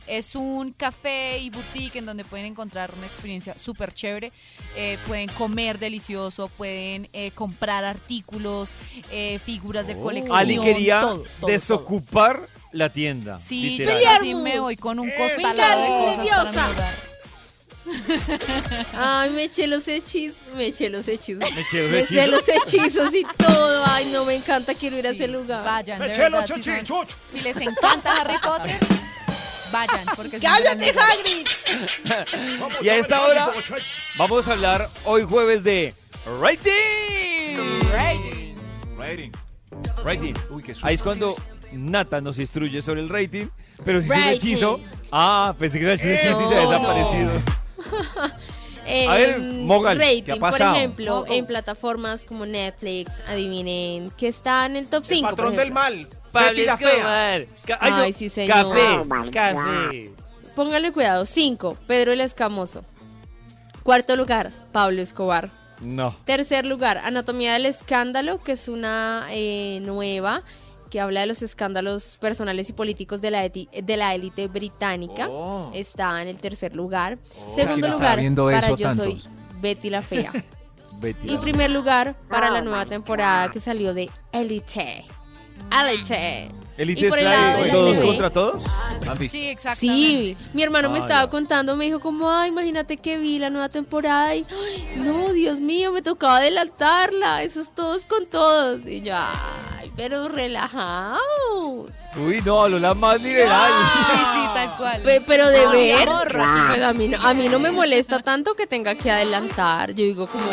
Es 0.08 0.36
un 0.36 0.74
café 0.74 1.38
y 1.38 1.52
boutique 1.52 1.98
en 2.00 2.06
donde 2.06 2.26
pueden 2.26 2.48
encontrar 2.48 2.92
una 2.98 3.06
experiencia 3.06 3.56
súper 3.58 3.94
chévere. 3.94 4.34
Eh, 4.76 4.98
pueden 5.08 5.30
comer 5.30 5.78
delicioso, 5.78 6.50
pueden 6.50 7.08
eh, 7.14 7.32
comprar 7.32 7.86
artículos, 7.86 8.74
eh, 9.12 9.40
figuras 9.46 9.86
de 9.86 9.96
colección. 9.96 10.38
Ali 10.38 10.58
quería 10.58 11.02
todo, 11.02 11.24
todo, 11.40 11.52
desocupar 11.52 12.50
la 12.72 12.90
tienda. 12.90 13.38
Sí, 13.38 13.78
yo 13.78 13.86
literal. 13.86 14.18
así 14.18 14.34
me 14.34 14.60
voy 14.60 14.76
con 14.76 15.00
un 15.00 15.12
costalado 15.12 15.82
de 15.82 16.18
cosas 16.18 16.56
para. 16.56 17.11
Ay, 18.94 19.30
me 19.32 19.44
eché 19.46 19.68
los 19.68 19.88
hechizos. 19.88 20.38
Me 20.56 20.68
eché 20.68 20.90
los 20.90 21.08
hechizos. 21.08 21.50
Me 21.54 21.62
eché 21.62 21.82
los 21.84 21.92
Me 21.92 22.00
eché 22.00 22.24
hechizos. 22.24 22.30
los 22.30 22.50
hechizos 22.50 23.14
y 23.14 23.26
todo. 23.38 23.84
Ay, 23.86 24.10
no, 24.14 24.26
me 24.26 24.36
encanta. 24.36 24.74
Quiero 24.74 24.98
ir 24.98 25.08
a 25.08 25.12
ese 25.12 25.28
lugar. 25.28 25.64
Vayan, 25.64 26.00
de 26.00 26.08
verdad. 26.08 26.46
Si, 26.54 26.64
son- 26.64 27.08
si 27.28 27.40
les 27.42 27.58
encanta 27.58 28.22
Harry 28.22 28.38
Potter, 28.44 28.78
vayan. 29.72 30.06
Porque 30.16 30.36
un 30.38 30.42
¡Cállate. 30.42 30.94
Hagrid! 31.00 31.48
Y 32.82 32.90
a 32.90 32.96
esta 32.98 33.22
hora 33.26 33.52
vamos 34.18 34.48
a 34.48 34.52
hablar 34.54 34.88
hoy 35.06 35.24
jueves 35.24 35.64
de 35.64 35.94
rating. 36.40 37.58
Rating. 37.92 38.56
Rating. 38.98 39.32
Rating. 40.04 40.34
Uy, 40.50 40.64
qué 40.64 40.74
susto. 40.74 40.88
Ahí 40.88 40.96
es 40.96 41.02
cuando 41.02 41.36
Nata 41.72 42.22
nos 42.22 42.38
instruye 42.38 42.82
sobre 42.82 43.02
el 43.02 43.10
rating, 43.10 43.48
pero 43.86 44.02
si 44.02 44.06
es 44.08 44.16
Rating. 44.16 44.36
hechizo. 44.38 44.80
Ah, 45.12 45.56
pensé 45.58 45.80
que 45.80 45.86
era 45.86 45.94
el 45.94 46.00
hechizo 46.00 46.46
y 46.46 46.50
se 46.50 46.58
ha 46.58 46.64
No, 46.64 47.61
A 49.08 49.14
ver, 49.14 49.40
Mogal, 49.40 49.98
¿qué 50.00 50.04
rating, 50.18 50.32
ha 50.34 50.36
pasado? 50.38 50.72
por 50.72 50.78
ejemplo, 50.80 51.16
Mogal. 51.18 51.34
en 51.34 51.46
plataformas 51.46 52.26
como 52.26 52.46
Netflix, 52.48 53.12
adivinen, 53.30 54.10
que 54.18 54.28
está 54.28 54.66
en 54.66 54.76
el 54.76 54.88
top 54.88 55.04
5. 55.06 55.30
El 55.30 55.36
patrón 55.36 55.56
del 55.56 55.72
mal. 55.72 56.08
Pablo. 56.32 56.60
Escobar. 56.62 57.46
Ca- 57.66 57.78
ay, 57.80 57.94
Ay, 57.96 58.14
sí, 58.14 58.30
señor. 58.30 58.74
Café, 58.74 59.32
café. 59.32 60.12
Póngale 60.56 60.92
cuidado. 60.92 61.26
5, 61.26 61.78
Pedro 61.88 62.12
el 62.14 62.22
Escamoso. 62.22 62.84
Cuarto 63.84 64.16
lugar, 64.16 64.50
Pablo 64.72 65.02
Escobar. 65.02 65.52
No. 65.82 66.16
Tercer 66.26 66.66
lugar, 66.66 67.00
Anatomía 67.00 67.54
del 67.54 67.66
Escándalo, 67.66 68.40
que 68.42 68.54
es 68.54 68.68
una 68.68 69.26
eh, 69.32 69.80
nueva 69.84 70.44
que 70.92 71.00
habla 71.00 71.22
de 71.22 71.26
los 71.28 71.42
escándalos 71.42 72.18
personales 72.20 72.70
y 72.70 72.74
políticos 72.74 73.22
de 73.22 73.32
la, 73.32 73.44
eti- 73.46 73.70
de 73.72 73.98
la 73.98 74.14
élite 74.14 74.48
británica. 74.48 75.28
Oh. 75.30 75.72
Está 75.74 76.22
en 76.22 76.28
el 76.28 76.38
tercer 76.38 76.76
lugar. 76.76 77.18
Oh. 77.40 77.44
Segundo 77.44 77.76
¿Quién 77.76 77.86
está 77.86 77.96
lugar, 77.98 78.16
para 78.62 78.68
eso 78.68 78.78
Yo 78.78 78.88
tantos? 78.88 79.24
Soy 79.24 79.32
Betty 79.62 79.90
la 79.90 80.02
Fea. 80.04 80.32
Betty. 81.00 81.32
y 81.34 81.38
primer 81.38 81.72
lugar 81.72 82.16
para 82.30 82.52
la 82.52 82.62
nueva 82.62 82.86
temporada 82.86 83.50
que 83.50 83.60
salió 83.60 83.96
de 83.96 84.08
Elite. 84.32 85.04
Elite. 85.72 86.50
Elite 86.78 87.08
es 87.08 87.22
la 87.22 87.56
de 87.58 87.70
todos 87.70 87.94
TV. 87.98 88.06
contra 88.08 88.30
todos. 88.30 88.64
¿Han 89.08 89.18
visto? 89.18 89.38
Sí, 89.38 89.48
exactamente. 89.48 90.08
Sí, 90.08 90.38
mi 90.54 90.64
hermano 90.64 90.90
me 90.90 91.00
Ah, 91.00 91.02
estaba 91.02 91.30
contando, 91.30 91.76
me 91.76 91.86
dijo 91.86 92.00
como, 92.00 92.30
ay, 92.32 92.50
imagínate 92.50 92.98
que 92.98 93.18
vi 93.18 93.38
la 93.40 93.50
nueva 93.50 93.70
temporada 93.70 94.34
y, 94.36 94.46
ay, 94.50 94.96
no, 94.98 95.34
Dios 95.34 95.60
mío, 95.60 95.92
me 95.92 96.02
tocaba 96.02 96.38
adelantarla, 96.38 97.44
esos 97.44 97.74
todos 97.76 98.06
con 98.06 98.26
todos. 98.28 98.86
Y 98.86 99.02
yo, 99.02 99.16
ay, 99.16 99.92
pero 99.96 100.28
relajados. 100.30 101.20
Uy, 102.18 102.42
no, 102.46 102.64
habló 102.64 102.80
la 102.80 102.94
más 102.94 103.22
liberal. 103.22 103.72
Sí, 104.08 104.18
sí, 104.34 104.42
tal 104.54 104.78
cual. 104.78 105.02
Pe- 105.02 105.22
pero 105.28 105.48
de 105.50 105.66
Ay, 105.66 105.92
ver, 105.92 106.08
pues 106.68 106.82
a 106.84 106.94
mí, 106.94 107.08
no, 107.08 107.18
a 107.22 107.34
mí 107.34 107.50
no 107.50 107.60
me 107.60 107.72
molesta 107.72 108.20
tanto 108.20 108.56
que 108.56 108.68
tenga 108.68 108.96
que 108.96 109.12
adelantar. 109.12 109.90
Yo 109.92 110.04
digo 110.06 110.28
como, 110.28 110.46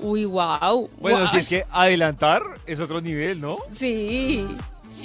uy, 0.00 0.24
wow. 0.24 0.88
Bueno, 0.98 1.26
si 1.28 1.38
es 1.38 1.48
que 1.48 1.64
adelantar 1.70 2.42
es 2.66 2.80
otro 2.80 3.00
nivel, 3.00 3.40
¿no? 3.40 3.58
Sí. 3.74 4.46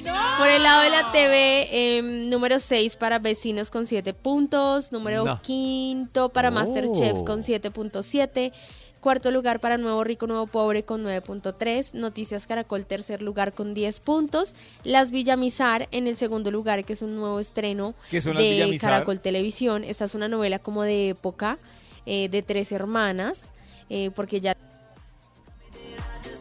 Por 0.03 0.47
el 0.49 0.63
lado 0.63 0.81
de 0.83 0.89
la 0.89 1.11
TV, 1.11 1.97
em, 1.97 2.29
número 2.29 2.59
6 2.59 2.95
para 2.95 3.19
Vecinos 3.19 3.69
con 3.69 3.85
7 3.85 4.13
puntos. 4.13 4.91
Número 4.91 5.23
No. 5.23 5.41
quinto 5.41 6.29
para 6.29 6.49
Oh. 6.49 6.51
Masterchef 6.51 7.23
con 7.23 7.43
7.7. 7.43 8.51
Cuarto 8.99 9.29
lugar 9.29 9.59
para 9.59 9.77
Nuevo 9.77 10.03
Rico, 10.03 10.25
Nuevo 10.25 10.47
Pobre 10.47 10.83
con 10.83 11.03
9.3. 11.03 11.93
Noticias 11.93 12.47
Caracol, 12.47 12.85
tercer 12.85 13.21
lugar 13.21 13.53
con 13.53 13.73
10 13.73 13.99
puntos. 13.99 14.53
Las 14.83 15.11
Villamizar 15.11 15.87
en 15.91 16.07
el 16.07 16.17
segundo 16.17 16.49
lugar, 16.51 16.83
que 16.85 16.93
es 16.93 17.01
un 17.03 17.15
nuevo 17.15 17.39
estreno 17.39 17.93
¿Qué 18.09 18.19
son 18.19 18.33
las 18.33 18.43
de 18.43 18.49
Villamizar? 18.49 18.91
Caracol 18.91 19.19
Televisión. 19.19 19.83
Esta 19.83 20.05
es 20.05 20.15
una 20.15 20.27
novela 20.27 20.57
como 20.59 20.81
de 20.83 21.09
época, 21.09 21.59
eh, 22.07 22.29
de 22.29 22.41
tres 22.41 22.71
hermanas, 22.71 23.51
eh, 23.89 24.09
porque 24.15 24.41
ya 24.41 24.57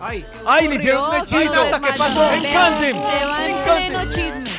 Ay, 0.06 0.24
¡Ay, 0.46 0.68
le 0.68 0.74
hicieron 0.74 1.08
un 1.08 1.16
hechizo! 1.16 1.64
¿Qué 1.82 1.98
pasó? 1.98 2.30
¡Me 2.30 2.48
encanten! 2.50 2.92
Se 2.92 3.24
va 3.24 3.38
¡Me 3.38 3.50
en 3.50 3.62
pleno 3.64 4.10
chisme. 4.10 4.50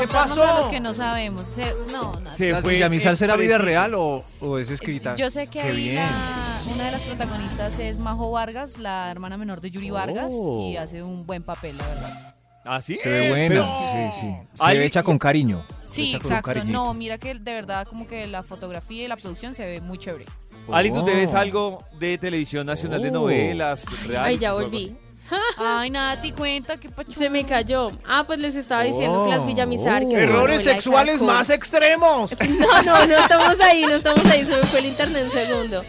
¿Qué 0.00 0.08
pasó? 0.08 0.42
a 0.42 0.58
los 0.58 0.68
que 0.68 0.80
no 0.80 0.92
sabemos. 0.92 1.46
Se- 1.46 1.74
no, 1.92 2.12
no. 2.20 2.30
Se 2.30 2.50
¿La 2.50 2.60
fue 2.62 2.74
Villamizar 2.74 3.16
será 3.16 3.36
vida 3.36 3.58
real 3.58 3.94
o, 3.94 4.24
o 4.40 4.58
es 4.58 4.70
escrita? 4.70 5.14
Yo 5.14 5.30
sé 5.30 5.46
que 5.46 5.60
ahí 5.62 5.92
la- 5.94 6.60
una 6.74 6.86
de 6.86 6.90
las 6.90 7.02
protagonistas 7.02 7.78
es 7.78 7.98
Majo 8.00 8.30
Vargas, 8.32 8.78
la 8.78 9.08
hermana 9.10 9.36
menor 9.36 9.60
de 9.60 9.70
Yuri 9.70 9.90
Vargas, 9.90 10.28
Oh. 10.32 10.60
y 10.68 10.76
hace 10.76 11.02
un 11.02 11.26
buen 11.26 11.42
papel, 11.44 11.78
la 11.78 11.86
verdad. 11.86 12.34
¿Ah, 12.64 12.80
sí? 12.80 12.98
Se 12.98 13.08
ve 13.08 13.28
buena. 13.30 13.48
Pero- 13.48 14.10
Sí, 14.10 14.20
sí. 14.20 14.36
Se 14.54 14.64
Ali- 14.64 14.78
ve 14.80 14.84
hecha 14.86 15.02
con 15.04 15.16
cariño. 15.16 15.64
Sí, 15.90 16.12
con 16.20 16.32
exacto. 16.32 16.64
No, 16.66 16.92
mira 16.92 17.16
que 17.16 17.34
de 17.34 17.54
verdad 17.54 17.86
como 17.86 18.06
que 18.06 18.26
la 18.26 18.42
fotografía 18.42 19.04
y 19.04 19.08
la 19.08 19.16
producción 19.16 19.54
se 19.54 19.64
ve 19.64 19.80
muy 19.80 19.96
chévere. 19.96 20.26
Ali, 20.72 20.90
¿tú 20.90 21.04
te 21.04 21.14
ves 21.14 21.32
Oh. 21.34 21.38
algo 21.38 21.84
de 21.98 22.18
televisión 22.18 22.66
nacional 22.66 23.02
de 23.02 23.08
Oh. 23.10 23.12
novelas? 23.14 23.84
reality, 24.06 24.28
Ay, 24.34 24.38
ya 24.38 24.52
volví. 24.54 24.96
Ay, 25.58 25.90
Nati, 25.90 26.32
cuenta 26.32 26.78
qué. 26.78 26.88
Se 27.14 27.28
me 27.28 27.44
cayó. 27.44 27.88
Ah, 28.06 28.24
pues 28.26 28.38
les 28.38 28.54
estaba 28.54 28.82
diciendo 28.82 29.24
que 29.24 29.30
las 29.30 29.44
Villamizar. 29.46 30.02
Oh. 30.04 30.08
que 30.08 30.14
una 30.14 30.24
Errores 30.24 30.62
sexuales 30.64 31.20
más 31.22 31.50
extremos. 31.50 32.34
No, 32.58 32.82
no, 32.82 33.06
no 33.06 33.14
estamos 33.18 33.60
ahí, 33.60 33.82
no 33.82 33.94
estamos 33.94 34.24
ahí, 34.26 34.44
se 34.46 34.56
me 34.56 34.62
fue 34.64 34.78
el 34.80 34.86
internet 34.86 35.24
un 35.26 35.30
segundo. 35.32 35.84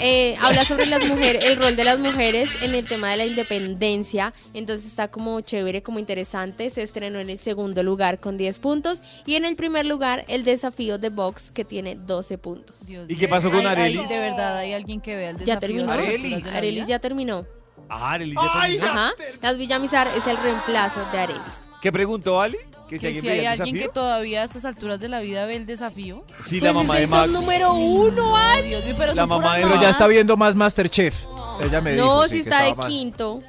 Eh, 0.00 0.34
habla 0.42 0.64
sobre 0.64 0.86
las 0.86 1.06
mujeres, 1.06 1.44
el 1.44 1.56
rol 1.56 1.76
de 1.76 1.84
las 1.84 1.98
mujeres 1.98 2.50
en 2.62 2.74
el 2.74 2.84
tema 2.86 3.10
de 3.12 3.16
la 3.16 3.26
independencia, 3.26 4.34
entonces 4.52 4.86
está 4.86 5.08
como 5.08 5.40
chévere, 5.40 5.82
como 5.82 5.98
interesante, 5.98 6.70
se 6.70 6.82
estrenó 6.82 7.20
en 7.20 7.30
el 7.30 7.38
segundo 7.38 7.82
lugar 7.82 8.18
con 8.18 8.36
10 8.36 8.58
puntos 8.58 9.00
y 9.24 9.36
en 9.36 9.44
el 9.44 9.54
primer 9.56 9.86
lugar 9.86 10.24
el 10.28 10.42
desafío 10.44 10.98
de 10.98 11.10
Vox 11.10 11.50
que 11.52 11.64
tiene 11.64 11.94
12 11.94 12.38
puntos. 12.38 12.84
Dios 12.86 13.06
¿Y 13.08 13.16
qué 13.16 13.28
pasó 13.28 13.50
con 13.50 13.60
ay, 13.60 13.66
Arelis? 13.66 14.08
de 14.08 14.18
verdad, 14.18 14.58
hay 14.58 14.72
alguien 14.72 15.00
que 15.00 15.16
vea 15.16 15.30
el 15.30 15.36
Ya 15.38 15.56
desafío. 15.56 15.60
terminó. 15.60 15.92
de 15.92 15.96
las 15.96 16.06
Arelis. 16.06 16.54
Arelis 16.56 16.86
ya 16.86 16.98
terminó. 16.98 17.46
Ah, 17.88 18.12
Arelis 18.12 18.34
ya 18.34 18.60
terminó. 18.60 18.84
Ajá. 18.86 19.12
Las 19.42 19.56
Villamizar 19.58 20.08
es 20.16 20.26
el 20.26 20.36
reemplazo 20.38 21.00
de 21.12 21.18
Arelis. 21.18 21.42
¿Qué 21.80 21.92
preguntó 21.92 22.40
Ali? 22.40 22.58
Que 22.88 22.98
Que 22.98 23.18
si 23.20 23.28
hay 23.28 23.46
alguien 23.46 23.74
que 23.74 23.80
desafío. 23.80 23.90
todavía 23.92 24.42
a 24.42 24.44
estas 24.44 24.64
alturas 24.66 25.00
de 25.00 25.08
la 25.08 25.20
vida 25.20 25.46
ve 25.46 25.56
el 25.56 25.64
desafío. 25.66 26.24
Sí, 26.44 26.60
Pues 26.60 26.62
la 26.64 26.72
mamá 26.74 26.94
es 26.96 27.00
de 27.02 27.06
Max. 27.06 27.32
número 27.32 27.72
uno, 27.74 28.34
Ay. 28.36 28.68
Dios 28.68 28.84
mío, 28.84 28.94
pero 28.98 29.14
La 29.14 29.26
mamá 29.26 29.56
de- 29.56 29.62
Pero 29.62 29.80
ya 29.80 29.90
está 29.90 30.06
viendo 30.06 30.36
más 30.36 30.54
Masterchef. 30.54 31.24
Ella 31.62 31.80
me 31.80 31.92
dijo. 31.94 32.04
No, 32.04 32.22
sí, 32.24 32.28
si 32.28 32.34
que 32.34 32.40
está 32.50 32.62
de 32.64 32.74
más. 32.74 32.86
quinto. 32.86 33.42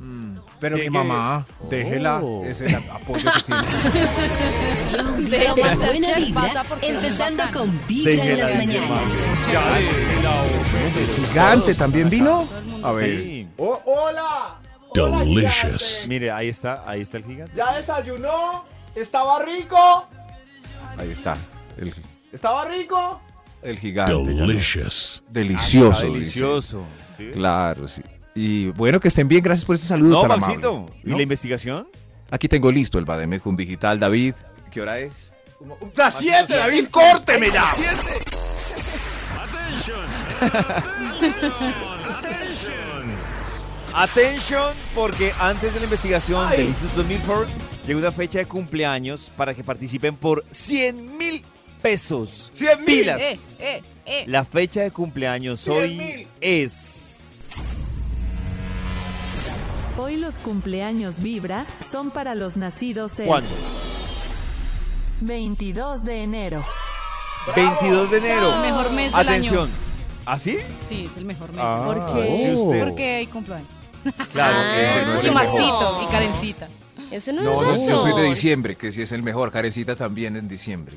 Mm, 0.00 0.36
Pero 0.60 0.76
mi 0.76 0.82
Tiene 0.82 0.98
que- 0.98 1.04
mamá, 1.04 1.46
déjela. 1.68 2.20
Oh. 2.22 2.42
Es 2.44 2.60
el 2.62 2.74
apoyo 2.74 3.30
que 3.32 3.42
tiene. 3.42 3.62
De 5.30 5.52
buena 5.52 6.16
vibra, 6.16 6.64
empezando 6.82 7.42
con 7.52 7.80
Vibra 7.86 8.12
en 8.12 8.18
Déjela 8.18 8.44
las 8.44 8.54
mañanas. 8.56 9.02
Ya, 9.52 9.74
déjela, 9.74 10.32
Gigante 11.28 11.74
también 11.74 12.08
vino. 12.08 12.46
A 12.82 12.92
ver. 12.92 13.10
Sí. 13.22 13.46
Oh, 13.58 13.80
hola. 13.84 14.56
Delicious. 14.94 16.04
Mire, 16.06 16.30
ahí 16.30 16.48
está, 16.48 16.82
ahí 16.86 17.00
está 17.00 17.16
el 17.18 17.24
gigante. 17.24 17.52
Ya 17.56 17.74
desayunó. 17.74 18.64
Estaba 18.94 19.42
rico. 19.44 20.06
Ahí 20.96 21.10
está. 21.10 21.36
El, 21.76 21.92
Estaba 22.32 22.64
rico. 22.66 23.20
el 23.62 23.78
gigante. 23.78 24.12
no. 24.34 24.46
Delicious. 24.46 25.22
Delicioso. 25.28 26.06
Dice. 26.06 26.12
delicioso. 26.12 26.86
¿sí? 27.16 27.30
Claro, 27.32 27.88
sí. 27.88 28.02
Y 28.36 28.66
bueno, 28.68 29.00
que 29.00 29.08
estén 29.08 29.26
bien. 29.26 29.42
Gracias 29.42 29.64
por 29.64 29.74
este 29.74 29.86
saludo 29.88 30.22
No, 30.22 30.28
tan 30.28 30.38
Maxito. 30.40 30.90
¿Y 31.02 31.10
¿no? 31.10 31.16
la 31.16 31.22
investigación? 31.22 31.88
Aquí 32.30 32.48
tengo 32.48 32.70
listo 32.70 32.98
el 32.98 33.04
Bademecum 33.04 33.56
Digital, 33.56 33.98
David. 33.98 34.34
¿Qué 34.70 34.80
hora 34.80 34.98
es? 35.00 35.32
Las 35.96 36.18
7, 36.18 36.54
David, 36.54 36.86
córteme 36.90 37.50
ya. 37.50 37.64
Atención, 39.40 40.00
porque 44.94 45.32
antes 45.38 45.72
de 45.72 45.78
la 45.78 45.84
investigación 45.84 46.50
del 46.50 46.66
Instituto 46.66 47.04
Milford 47.04 47.48
llegó 47.86 48.00
una 48.00 48.10
fecha 48.10 48.38
de 48.38 48.46
cumpleaños 48.46 49.30
para 49.36 49.54
que 49.54 49.62
participen 49.62 50.16
por 50.16 50.44
100 50.50 51.16
mil 51.16 51.44
pesos. 51.80 52.50
100 52.54 52.78
mil. 52.78 52.86
Pilas. 52.86 53.22
Eh, 53.22 53.38
eh, 53.60 53.82
eh. 54.06 54.24
La 54.26 54.44
fecha 54.44 54.82
de 54.82 54.90
cumpleaños 54.90 55.60
100 55.60 55.76
hoy 55.76 56.28
es... 56.40 57.50
Hoy 59.96 60.16
los 60.16 60.40
cumpleaños 60.40 61.20
Vibra 61.20 61.66
son 61.80 62.10
para 62.10 62.34
los 62.34 62.56
nacidos 62.56 63.20
el 63.20 63.26
¿Cuándo? 63.26 63.50
22 65.20 66.04
de 66.04 66.22
enero. 66.22 66.64
22 67.54 68.10
de 68.10 68.18
enero. 68.18 68.54
El 68.56 68.60
mejor 68.60 68.90
mes 68.92 69.12
del 69.12 69.20
Atención. 69.20 69.70
¿Ah, 70.26 70.38
sí? 70.38 70.58
Sí, 70.88 71.06
es 71.08 71.16
el 71.16 71.26
mejor 71.26 71.52
mes. 71.52 71.60
Ah, 71.62 71.82
¿Por 71.86 72.14
qué? 72.14 72.36
sí, 72.36 72.52
usted. 72.54 72.80
Porque 72.80 73.16
hay 73.16 73.26
cumpleaños. 73.28 73.83
Claro. 74.32 74.56
Ah, 74.58 75.16
es 75.16 75.24
y. 75.24 75.30
Maxito 75.30 76.02
y 76.02 76.06
Karencita. 76.12 76.68
Ese 77.10 77.32
no, 77.32 77.42
No, 77.42 77.72
es 77.72 77.80
yo, 77.80 77.88
yo 77.88 77.98
soy 78.00 78.20
de 78.20 78.28
diciembre, 78.28 78.76
que 78.76 78.90
sí 78.90 79.02
es 79.02 79.12
el 79.12 79.22
mejor. 79.22 79.50
Carecita 79.50 79.96
también 79.96 80.36
en 80.36 80.48
diciembre. 80.48 80.96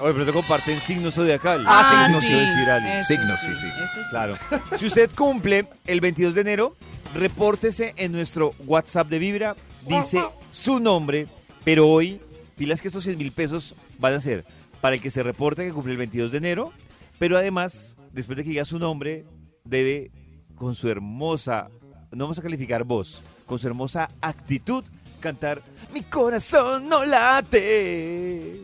Oye, 0.00 0.12
pero 0.12 0.26
te 0.26 0.32
comparten 0.32 0.80
signos 0.80 1.14
zodiacales. 1.14 1.66
Ah, 1.68 2.06
signos, 2.06 2.24
sí. 2.24 2.34
decir 2.34 3.04
Signos, 3.04 3.40
sí, 3.40 3.52
sí. 3.54 3.68
Claro. 4.10 4.36
Si 4.76 4.86
usted 4.86 5.10
cumple 5.14 5.66
el 5.86 6.00
22 6.00 6.34
de 6.34 6.40
enero, 6.40 6.74
repórtese 7.14 7.94
en 7.96 8.12
nuestro 8.12 8.54
WhatsApp 8.66 9.08
de 9.08 9.18
Vibra. 9.18 9.56
Dice 9.86 10.20
su 10.50 10.80
nombre, 10.80 11.28
pero 11.62 11.88
hoy, 11.88 12.20
pilas 12.56 12.82
que 12.82 12.88
estos 12.88 13.04
100 13.04 13.18
mil 13.18 13.32
pesos 13.32 13.76
van 13.98 14.14
a 14.14 14.20
ser 14.20 14.44
para 14.80 14.96
el 14.96 15.02
que 15.02 15.10
se 15.10 15.22
reporte 15.22 15.64
que 15.64 15.72
cumple 15.72 15.92
el 15.92 15.98
22 15.98 16.32
de 16.32 16.38
enero, 16.38 16.72
pero 17.18 17.38
además, 17.38 17.96
después 18.12 18.36
de 18.36 18.44
que 18.44 18.50
diga 18.50 18.64
su 18.64 18.78
nombre, 18.78 19.24
debe 19.64 20.10
con 20.56 20.74
su 20.74 20.88
hermosa, 20.88 21.68
no 22.14 22.24
vamos 22.24 22.38
a 22.38 22.42
calificar 22.42 22.84
voz, 22.84 23.22
con 23.46 23.58
su 23.58 23.66
hermosa 23.66 24.08
actitud, 24.20 24.84
cantar 25.20 25.62
Mi 25.92 26.02
corazón 26.02 26.88
no 26.88 27.04
late. 27.04 28.60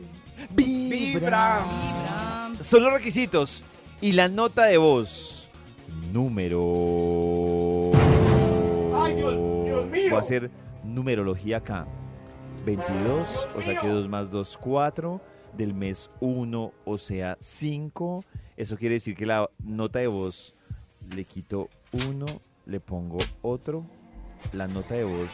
Vibra. 0.51 1.63
Vibra. 1.65 2.51
Son 2.63 2.83
los 2.83 2.93
requisitos. 2.93 3.63
Y 4.01 4.13
la 4.13 4.27
nota 4.27 4.65
de 4.65 4.77
voz. 4.77 5.49
Número. 6.11 7.91
Ay, 8.95 9.15
Dios- 9.15 9.65
Dios 9.65 9.85
mío. 9.87 10.03
Voy 10.09 10.17
a 10.17 10.19
hacer 10.19 10.51
numerología 10.83 11.57
acá. 11.57 11.87
22, 12.65 13.47
o 13.55 13.61
sea 13.61 13.79
que 13.79 13.87
2 13.87 14.07
más 14.09 14.29
2, 14.31 14.57
4. 14.59 15.21
Del 15.57 15.73
mes 15.73 16.09
1, 16.21 16.71
o 16.85 16.97
sea 16.97 17.35
5. 17.39 18.23
Eso 18.55 18.77
quiere 18.77 18.95
decir 18.95 19.15
que 19.15 19.25
la 19.25 19.49
nota 19.63 19.99
de 19.99 20.07
voz 20.07 20.55
le 21.15 21.25
quito 21.25 21.69
1, 22.07 22.25
le 22.65 22.79
pongo 22.79 23.19
otro. 23.41 23.85
La 24.53 24.67
nota 24.67 24.95
de 24.95 25.03
voz 25.03 25.29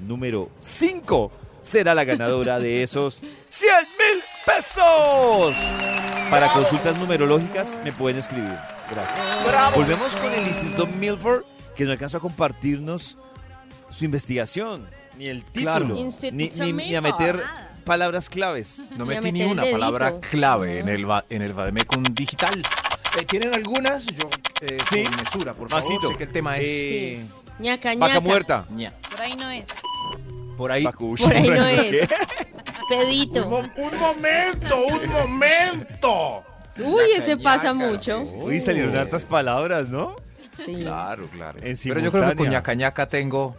número 0.00 0.50
5 0.60 1.30
será 1.60 1.94
la 1.94 2.04
ganadora 2.04 2.58
de 2.58 2.82
esos 2.82 3.22
100 3.48 3.70
mil 3.98 4.22
pesos. 4.44 5.54
Para 6.30 6.52
consultas 6.52 6.96
numerológicas 6.98 7.80
me 7.84 7.92
pueden 7.92 8.18
escribir. 8.18 8.54
Gracias. 8.90 9.44
Bravo. 9.46 9.76
Volvemos 9.76 10.14
con 10.16 10.32
el 10.32 10.46
Instituto 10.46 10.86
Milford, 10.86 11.42
que 11.76 11.84
no 11.84 11.92
alcanzó 11.92 12.18
a 12.18 12.20
compartirnos 12.20 13.16
su 13.90 14.04
investigación, 14.04 14.86
ni 15.16 15.26
el 15.28 15.44
Claro. 15.44 15.86
título, 15.86 16.30
ni, 16.32 16.50
ni- 16.50 16.72
ni 16.72 16.94
a 16.94 17.00
meter 17.00 17.42
palabras 17.84 18.28
claves. 18.28 18.90
No 18.96 19.06
metí 19.06 19.32
ni 19.32 19.44
una 19.44 19.62
palabra 19.70 20.20
clave 20.20 20.80
en 20.80 20.88
el, 20.88 21.06
en 21.30 21.42
el 21.42 21.52
Bademecum 21.54 22.02
Digital. 22.02 22.62
Eh, 23.18 23.24
¿Tienen 23.24 23.54
algunas? 23.54 24.04
Yo, 24.06 24.28
eh, 24.60 24.78
Sí. 24.90 25.04
con 25.04 25.16
mesura, 25.16 25.54
por 25.54 25.68
favor. 25.68 25.84
Maxito, 25.84 26.08
Sé 26.10 26.16
que 26.16 26.24
el 26.24 26.32
tema 26.32 26.58
es... 26.58 26.66
eh, 26.66 27.24
ñaca, 27.58 27.94
vaca 27.94 28.06
ñaca. 28.14 28.20
muerta. 28.20 28.64
ña. 28.70 28.92
Por 29.10 29.20
ahí 29.20 29.36
no 29.36 29.50
es. 29.50 29.68
Por 30.56 30.72
ahí... 30.72 30.84
Por 30.84 31.32
ahí 31.32 31.48
no 31.50 31.64
¿Qué? 31.64 32.00
es. 32.00 32.08
Pedito. 32.88 33.44
Un, 33.46 33.50
mo- 33.50 33.72
un 33.76 33.98
momento, 33.98 34.84
un 34.86 35.08
momento. 35.10 36.44
Uy, 36.78 37.04
ese 37.16 37.36
pasa 37.36 37.72
mucho. 37.74 38.22
Uy, 38.36 38.60
salieron 38.60 38.96
hartas 38.96 39.24
palabras, 39.24 39.88
¿no? 39.88 40.16
Sí. 40.64 40.76
Claro, 40.82 41.26
claro. 41.28 41.58
En 41.62 41.76
Pero 41.82 42.00
yo 42.00 42.10
creo 42.10 42.10
que 42.10 42.10
con 42.12 42.22
simultánea. 42.30 42.50
ñaca 42.58 42.74
ñaca 42.74 43.08
tengo... 43.08 43.56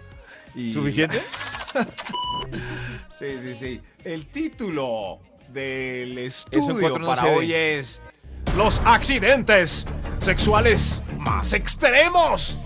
y- 0.55 0.71
¿Suficiente? 0.73 1.21
Sí, 3.09 3.37
sí, 3.41 3.53
sí. 3.53 3.81
El 4.03 4.27
título 4.27 5.19
del 5.49 6.17
estudio 6.17 6.71
en 6.71 6.79
cuatro 6.79 6.99
no 6.99 7.07
para 7.07 7.21
se 7.23 7.27
ve. 7.29 7.35
hoy 7.35 7.53
es... 7.53 8.01
Los 8.57 8.81
accidentes 8.85 9.85
sexuales 10.19 11.01
más 11.17 11.53
extremos. 11.53 12.59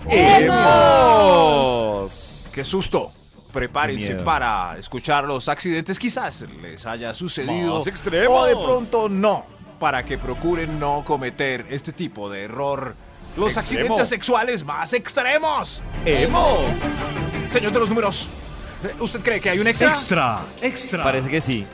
¡Hemos! 1.14 2.50
¡Qué 2.54 2.64
susto! 2.64 3.12
Prepárense 3.52 4.14
miedo. 4.14 4.24
para 4.24 4.76
escuchar 4.78 5.24
los 5.24 5.48
accidentes. 5.48 5.98
Quizás 5.98 6.44
les 6.60 6.84
haya 6.86 7.14
sucedido. 7.14 7.78
Más 7.78 7.86
extremos. 7.86 8.36
O 8.36 8.46
de 8.46 8.56
pronto 8.56 9.08
no. 9.08 9.46
Para 9.78 10.04
que 10.04 10.18
procuren 10.18 10.80
no 10.80 11.04
cometer 11.04 11.66
este 11.70 11.92
tipo 11.92 12.28
de 12.28 12.42
error. 12.44 12.96
Los 13.36 13.56
Extremo. 13.56 13.82
accidentes 13.84 14.08
sexuales 14.08 14.64
más 14.64 14.92
extremos. 14.92 15.82
¡Hemos! 16.04 16.58
Señor 17.50 17.72
de 17.72 17.80
los 17.80 17.88
números, 17.88 18.28
¿usted 19.00 19.20
cree 19.20 19.40
que 19.40 19.50
hay 19.50 19.58
un 19.60 19.66
extra? 19.68 19.88
Extra, 19.88 20.40
extra. 20.60 21.02
Parece 21.04 21.28
que 21.28 21.40
sí. 21.40 21.66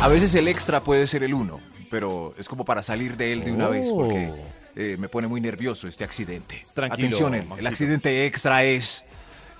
A 0.00 0.08
veces 0.08 0.34
el 0.34 0.46
extra 0.48 0.80
puede 0.80 1.06
ser 1.06 1.22
el 1.22 1.34
uno, 1.34 1.60
pero 1.90 2.34
es 2.38 2.48
como 2.48 2.64
para 2.64 2.82
salir 2.82 3.16
de 3.16 3.32
él 3.32 3.44
de 3.44 3.52
una 3.52 3.68
vez, 3.68 3.90
porque 3.90 4.32
eh, 4.76 4.96
me 4.98 5.08
pone 5.08 5.26
muy 5.26 5.40
nervioso 5.40 5.88
este 5.88 6.04
accidente. 6.04 6.64
Tranquilo, 6.74 7.08
Atención, 7.08 7.34
el, 7.34 7.44
el 7.58 7.66
accidente 7.66 8.26
extra 8.26 8.64
es... 8.64 9.04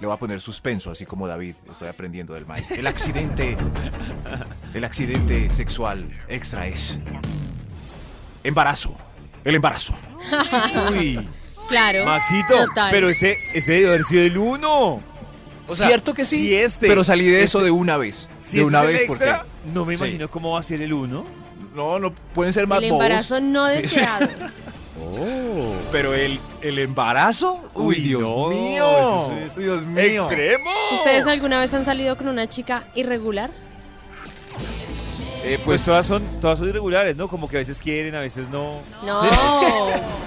Le 0.00 0.06
voy 0.06 0.14
a 0.14 0.18
poner 0.18 0.40
suspenso, 0.40 0.92
así 0.92 1.04
como 1.06 1.26
David. 1.26 1.54
Estoy 1.68 1.88
aprendiendo 1.88 2.32
del 2.34 2.46
maestro. 2.46 2.76
El 2.76 2.86
accidente... 2.86 3.56
el 4.74 4.84
accidente 4.84 5.50
sexual 5.50 6.08
extra 6.28 6.68
es... 6.68 6.98
Embarazo. 8.44 8.96
El 9.44 9.54
embarazo. 9.56 9.94
Uy, 10.90 11.18
Claro. 11.68 12.06
Maxito, 12.06 12.66
Total. 12.66 12.90
pero 12.90 13.10
ese, 13.10 13.36
ese 13.52 13.72
debe 13.72 13.88
haber 13.88 14.04
sido 14.04 14.22
el 14.22 14.38
uno. 14.38 15.02
O 15.66 15.74
sea, 15.76 15.88
Cierto 15.88 16.14
que 16.14 16.24
sí. 16.24 16.38
Si 16.38 16.54
este, 16.54 16.86
pero 16.88 17.04
salí 17.04 17.26
de 17.26 17.42
eso 17.42 17.58
este- 17.58 17.66
de 17.66 17.70
una 17.72 17.98
vez. 17.98 18.28
Si 18.38 18.56
de 18.56 18.62
este 18.62 18.68
una 18.68 18.80
es 18.82 18.86
el 18.86 18.92
vez 18.94 19.02
extra, 19.02 19.38
porque... 19.42 19.70
no 19.74 19.84
me 19.84 19.96
Sí. 19.96 20.04
imagino 20.04 20.30
cómo 20.30 20.52
va 20.52 20.60
a 20.60 20.62
ser 20.62 20.80
el 20.80 20.92
uno. 20.94 21.26
No, 21.78 21.98
no 21.98 22.12
pueden 22.34 22.52
ser 22.52 22.66
más 22.66 22.82
El 22.82 22.90
bobos. 22.90 23.04
embarazo 23.04 23.40
no 23.40 23.68
Sí, 23.68 23.74
sí. 23.76 23.82
deseado. 23.82 24.28
Pero 25.92 26.12
el, 26.14 26.38
el 26.60 26.78
embarazo, 26.80 27.62
uy, 27.74 27.96
Uy, 27.96 28.00
Dios 28.02 28.20
no, 28.22 28.48
mío, 28.48 29.32
eso 29.32 29.38
es 29.46 29.56
Dios 29.56 29.86
mío. 29.86 30.02
¡Extremo! 30.02 30.70
¿Ustedes 30.96 31.26
alguna 31.26 31.60
vez 31.60 31.72
han 31.72 31.84
salido 31.84 32.16
con 32.16 32.28
una 32.28 32.46
chica 32.48 32.84
irregular? 32.94 33.50
Eh, 35.44 35.54
Pues 35.56 35.64
pues 35.64 35.84
todas 35.86 36.06
son, 36.06 36.22
todas 36.40 36.58
son 36.58 36.68
irregulares, 36.68 37.16
¿no? 37.16 37.28
Como 37.28 37.48
que 37.48 37.56
a 37.56 37.60
veces 37.60 37.80
quieren, 37.80 38.14
a 38.14 38.20
veces 38.20 38.48
no. 38.50 38.80
No. 39.04 39.22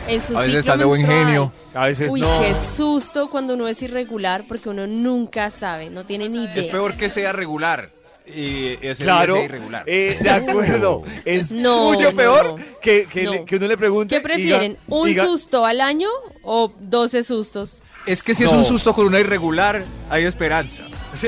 En 0.07 0.21
su 0.25 0.35
a 0.37 0.41
veces 0.41 0.59
están 0.59 0.79
de 0.79 0.85
buen 0.85 1.05
genio. 1.05 1.51
A 1.75 1.85
veces 1.87 2.11
Uy, 2.11 2.21
no. 2.21 2.39
qué 2.41 2.55
susto 2.75 3.29
cuando 3.29 3.53
uno 3.53 3.67
es 3.67 3.81
irregular 3.83 4.43
porque 4.47 4.69
uno 4.69 4.87
nunca 4.87 5.51
sabe, 5.51 5.89
no 5.89 6.05
tiene 6.05 6.27
ni 6.29 6.45
idea. 6.45 6.55
es 6.55 6.67
peor 6.67 6.95
que 6.95 7.07
sea 7.09 7.33
regular. 7.33 7.89
Y 8.25 8.77
ese 8.81 9.03
Claro, 9.03 9.33
día 9.35 9.43
irregular. 9.45 9.83
eh, 9.87 10.17
de 10.21 10.29
acuerdo. 10.29 11.03
Es 11.25 11.51
No, 11.51 11.91
mucho 11.91 12.11
no, 12.11 12.15
peor 12.17 12.59
no. 12.59 12.65
que, 12.81 13.05
que, 13.07 13.23
No. 13.23 13.31
le- 13.31 13.45
que 13.45 13.55
uno 13.57 13.67
le 13.67 13.77
pregunte. 13.77 14.15
¿Qué 14.15 14.21
prefieren? 14.21 14.73
diga- 14.73 14.79
¿Un 14.87 15.09
diga- 15.09 15.25
susto 15.25 15.65
al 15.65 15.81
año 15.81 16.09
o 16.43 16.71
12 16.79 17.23
sustos? 17.23 17.81
es 18.07 18.23
que 18.23 18.33
si 18.33 18.43
es 18.45 18.51
un 18.51 18.65
susto 18.65 18.95
con 18.95 19.05
una 19.05 19.19
irregular, 19.19 19.85
hay 20.09 20.23
esperanza. 20.25 20.83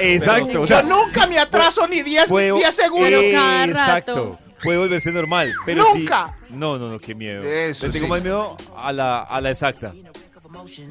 Exacto. 0.00 0.62
O 0.62 0.66
Yo 0.66 0.82
nunca 0.82 1.26
me 1.26 1.38
atraso 1.38 1.86
ni 1.86 2.02
10 2.02 2.26
puedo- 2.26 2.56
10 2.56 2.74
segundos. 2.74 3.08
Pero 3.08 3.32
cada 3.32 3.64
Exacto. 3.64 4.14
rato. 4.14 4.38
Puede 4.62 4.78
volverse 4.78 5.12
normal. 5.12 5.52
Pero 5.66 5.84
sí- 5.92 5.98
Nunca. 6.00 6.36
no, 6.50 6.78
no, 6.78 6.88
no, 6.88 6.98
qué 6.98 7.14
miedo. 7.14 7.42
Eso 7.44 7.86
Le 7.86 7.92
tengo 7.92 8.06
sí. 8.06 8.10
más 8.10 8.22
miedo 8.22 8.56
a 8.76 8.92
la, 8.92 9.22
a 9.22 9.40
la 9.40 9.50
exacta. 9.50 9.92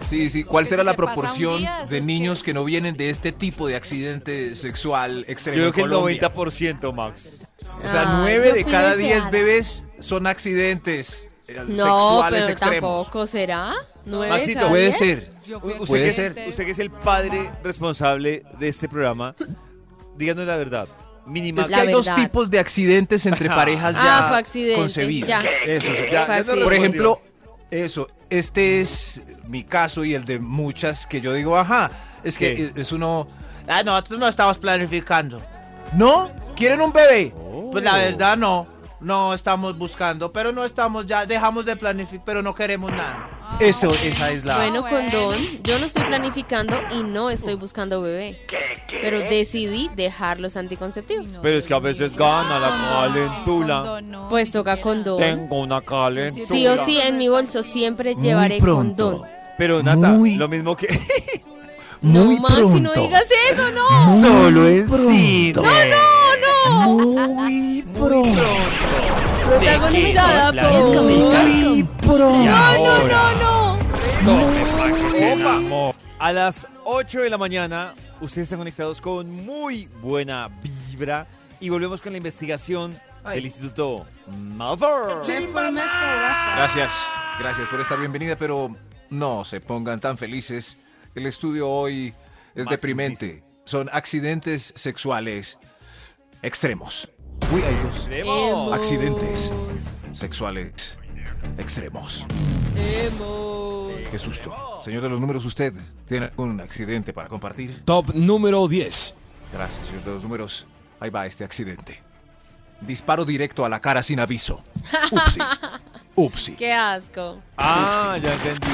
Sí, 0.06 0.30
sí. 0.30 0.44
¿Cuál 0.44 0.66
será 0.66 0.84
la 0.84 0.96
proporción 0.96 1.58
día, 1.58 1.86
de 1.90 2.02
niños 2.02 2.40
que- 2.40 2.48
que... 2.48 2.54
no 2.54 2.64
vienen 2.64 2.96
de 2.98 3.10
este 3.10 3.32
tipo 3.32 3.68
de 3.68 3.76
accidente 3.76 4.56
sexual 4.56 5.26
extremo? 5.28 5.58
Yo 5.58 5.64
creo 5.64 5.74
que 5.74 5.82
el 5.82 5.90
Colombia? 5.90 6.32
90%, 6.34 6.94
Max. 6.94 7.48
O 7.84 7.90
sea, 7.90 8.20
nueve 8.22 8.50
yo 8.50 8.54
de 8.56 8.64
fui 8.64 8.72
cada 8.72 8.96
10 8.96 9.10
deseada. 9.10 9.30
bebés 9.32 9.84
son 10.00 10.28
accidentes 10.28 11.28
eh, 11.48 11.56
No, 11.68 11.76
sexuales 11.76 12.42
pero 12.44 12.52
extremos. 12.54 13.04
tampoco 13.06 13.28
será. 13.28 13.74
¿Nueve 14.06 14.30
Maxito, 14.30 14.68
Puede 14.70 14.92
ser. 14.92 15.30
Usted 15.46 15.78
Puede 15.88 16.04
que, 16.04 16.08
es, 16.10 16.16
ser. 16.16 16.36
usted 16.48 16.66
que 16.66 16.72
es 16.72 16.80
el 16.80 16.92
padre 16.92 17.50
responsable 17.64 18.44
de 18.60 18.68
este 18.68 18.88
programa, 18.90 19.36
díganos 20.18 20.46
la 20.46 20.58
verdad. 20.58 20.88
Es 21.26 21.68
que 21.68 21.72
La 21.72 21.78
hay 21.80 21.88
dos 21.92 22.14
tipos 22.16 22.50
de 22.50 22.60
accidentes 22.60 23.26
entre 23.26 23.48
parejas 23.48 23.96
Ah, 23.98 24.20
ya 24.24 24.28
fue 24.28 24.38
accidente, 24.40 24.76
concebidas. 24.80 25.42
ya. 25.44 25.50
Eso, 25.66 25.94
sí. 25.96 26.04
Ya, 26.12 26.44
no. 26.46 26.64
Por 26.66 26.74
ejemplo, 26.74 27.22
eso, 27.74 28.08
este 28.30 28.80
es 28.82 29.24
mi 29.48 29.64
caso 29.64 30.06
y 30.06 30.14
el 30.14 30.26
de 30.26 30.40
muchas 30.40 31.08
que 31.08 31.22
yo 31.22 31.34
digo, 31.34 31.58
ajá, 31.58 31.92
es 32.24 32.38
que 32.38 32.72
¿Qué? 32.74 32.82
es 32.82 32.92
uno, 32.92 33.28
Ah, 33.68 33.82
nosotros 33.84 34.20
no 34.20 34.28
estamos 34.28 34.58
planificando. 34.58 35.42
¿no? 35.94 36.32
¿Quieren 36.56 36.82
un 36.82 36.92
bebé? 36.92 37.34
Pues 37.72 37.84
la 37.84 37.98
verdad 37.98 38.38
no. 38.38 38.68
No 39.00 39.34
estamos 39.34 39.78
buscando, 39.78 40.32
pero 40.32 40.54
no 40.54 40.64
estamos 40.64 41.06
ya, 41.06 41.26
dejamos 41.26 41.66
de 41.66 41.76
planificar, 41.76 42.24
pero 42.26 42.42
no 42.42 42.56
queremos 42.56 42.90
nada. 42.90 43.28
Eso, 43.60 43.94
esa 44.04 44.32
es 44.32 44.44
la... 44.44 44.58
Bueno, 44.58 44.82
bueno. 44.82 45.10
condón, 45.12 45.38
yo 45.64 45.80
no 45.80 45.86
estoy 45.86 46.04
planificando 46.04 46.76
y 46.92 47.04
no 47.04 47.30
estoy 47.30 47.54
buscando 47.56 48.02
bebé. 48.02 48.42
Pero 49.02 49.20
decidí 49.20 49.90
dejar 49.96 50.40
los 50.40 50.58
anticonceptivos. 50.58 51.28
No, 51.30 51.42
Pero 51.42 51.58
es 51.58 51.66
que 51.66 51.74
a 51.74 51.80
veces 51.80 52.16
gana 52.16 52.60
la 52.60 52.70
No, 52.70 53.14
calentula. 53.14 54.02
no, 54.02 54.30
Pues 54.30 54.52
toca 54.52 54.76
condón. 54.78 55.18
Tengo 55.20 55.60
una 55.62 55.82
calentura. 55.82 56.46
Sí 56.48 56.68
o 56.68 56.78
sí, 56.84 57.00
en 57.00 57.18
mi 57.18 57.30
bolso 57.30 57.64
siempre 57.64 58.16
Muy 58.16 58.24
llevaré 58.24 58.58
pronto. 58.60 59.12
condón. 59.12 59.30
Pero 59.58 59.82
Nata, 59.84 60.10
Muy- 60.10 60.36
lo 60.36 60.48
mismo 60.48 60.76
que. 60.76 60.88
Muy 62.02 62.36
no, 62.36 62.42
Maxi, 62.42 62.62
no 62.62 62.92
pronto. 62.92 63.02
digas 63.02 63.28
eso, 63.52 63.72
no. 63.72 64.20
Solo 64.20 64.68
en 64.68 64.90
cine. 64.90 65.54
No, 65.54 65.64
no, 66.76 67.28
Muy 67.30 67.82
pronto. 67.94 68.42
Protagonizada 69.46 70.52
Muy 70.52 71.84
con 71.84 71.98
pronto. 71.98 73.78
No, 74.24 74.48
no, 75.36 75.60
no. 75.62 75.96
A 76.20 76.32
las 76.32 76.68
8 76.86 77.22
de 77.22 77.30
la 77.30 77.38
mañana, 77.38 77.94
ustedes 78.22 78.46
están 78.46 78.60
conectados 78.60 79.02
con 79.02 79.30
muy 79.30 79.88
buena 80.02 80.50
vibra. 80.90 81.28
Y 81.60 81.70
volvemos 81.70 82.02
con 82.02 82.14
la 82.14 82.18
investigación 82.18 83.00
del 83.26 83.46
Instituto 83.46 84.06
Malfour. 84.38 85.22
Gracias, 86.56 87.08
gracias 87.40 87.68
por 87.68 87.80
esta 87.82 87.96
bienvenida, 87.96 88.36
pero 88.36 88.76
no 89.10 89.46
se 89.46 89.62
pongan 89.62 90.00
tan 90.00 90.18
felices. 90.18 90.78
El 91.16 91.26
estudio 91.26 91.70
hoy 91.70 92.14
es 92.56 92.66
deprimente. 92.66 93.44
Son 93.66 93.90
accidentes 93.94 94.74
sexuales 94.76 95.58
extremos. 96.42 97.10
Uy, 97.54 97.62
hay 97.62 97.76
dos 97.84 97.96
Extremo. 97.98 98.74
accidentes 98.74 99.52
sexuales 100.14 100.98
extremos. 101.58 102.26
Emo. 102.76 103.90
Qué 104.10 104.18
susto. 104.18 104.52
Señor 104.82 105.02
de 105.02 105.10
los 105.10 105.20
números, 105.20 105.46
¿usted 105.46 105.74
tiene 106.08 106.28
algún 106.28 106.60
accidente 106.62 107.14
para 107.14 107.30
compartir? 107.30 107.84
Top 107.86 108.14
número 108.14 108.68
10. 108.68 109.16
Gracias, 109.54 109.86
señor 109.86 110.04
de 110.04 110.12
los 110.12 110.24
números. 110.24 110.66
Ahí 111.00 111.10
va 111.10 111.26
este 111.26 111.44
accidente. 111.44 112.02
Disparo 112.82 113.24
directo 113.26 113.66
a 113.66 113.70
la 113.70 113.80
cara 113.80 114.02
sin 114.04 114.20
aviso. 114.20 114.64
Upsi. 115.12 115.40
Upsi. 116.16 116.56
Qué 116.56 116.74
asco. 116.74 117.40
Ah, 117.58 118.18
ya 118.22 118.34
entendí. 118.34 118.68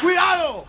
¡Cuidado! 0.00 0.64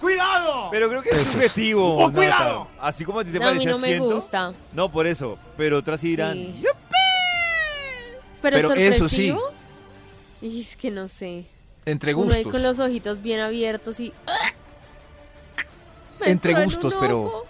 ¡Cuidado! 0.00 0.68
Pero 0.70 0.88
creo 0.88 1.02
que 1.02 1.08
es 1.10 1.14
Eso 1.16 1.22
es. 1.24 1.32
subjetivo. 1.32 1.96
¡Oh, 1.96 2.06
Nata. 2.08 2.12
cuidado! 2.18 2.68
Así 2.80 3.04
como 3.04 3.20
a 3.20 3.24
ti 3.24 3.32
te 3.32 3.38
No, 3.40 3.48
a 3.48 3.52
mí 3.52 3.58
parece 3.58 3.70
no 3.70 3.78
me 3.78 3.98
gusta. 3.98 4.52
No, 4.72 4.90
por 4.90 5.06
eso. 5.06 5.38
Pero 5.56 5.78
otras 5.78 6.00
sí 6.00 6.10
dirán. 6.10 6.34
Sí. 6.34 6.62
Pero, 8.40 8.56
Pero 8.68 8.74
eso 8.74 9.08
sí. 9.08 9.34
Y 10.40 10.60
es 10.60 10.76
que 10.76 10.90
no 10.90 11.08
sé. 11.08 11.46
Entre 11.84 12.14
Uno 12.14 12.32
ahí 12.32 12.44
gustos. 12.44 12.52
con 12.52 12.62
los 12.62 12.78
ojitos 12.78 13.22
bien 13.22 13.40
abiertos 13.40 13.98
y. 13.98 14.12
Me 16.20 16.30
Entre 16.30 16.52
en 16.52 16.64
gustos, 16.64 16.96
pero-. 17.00 17.44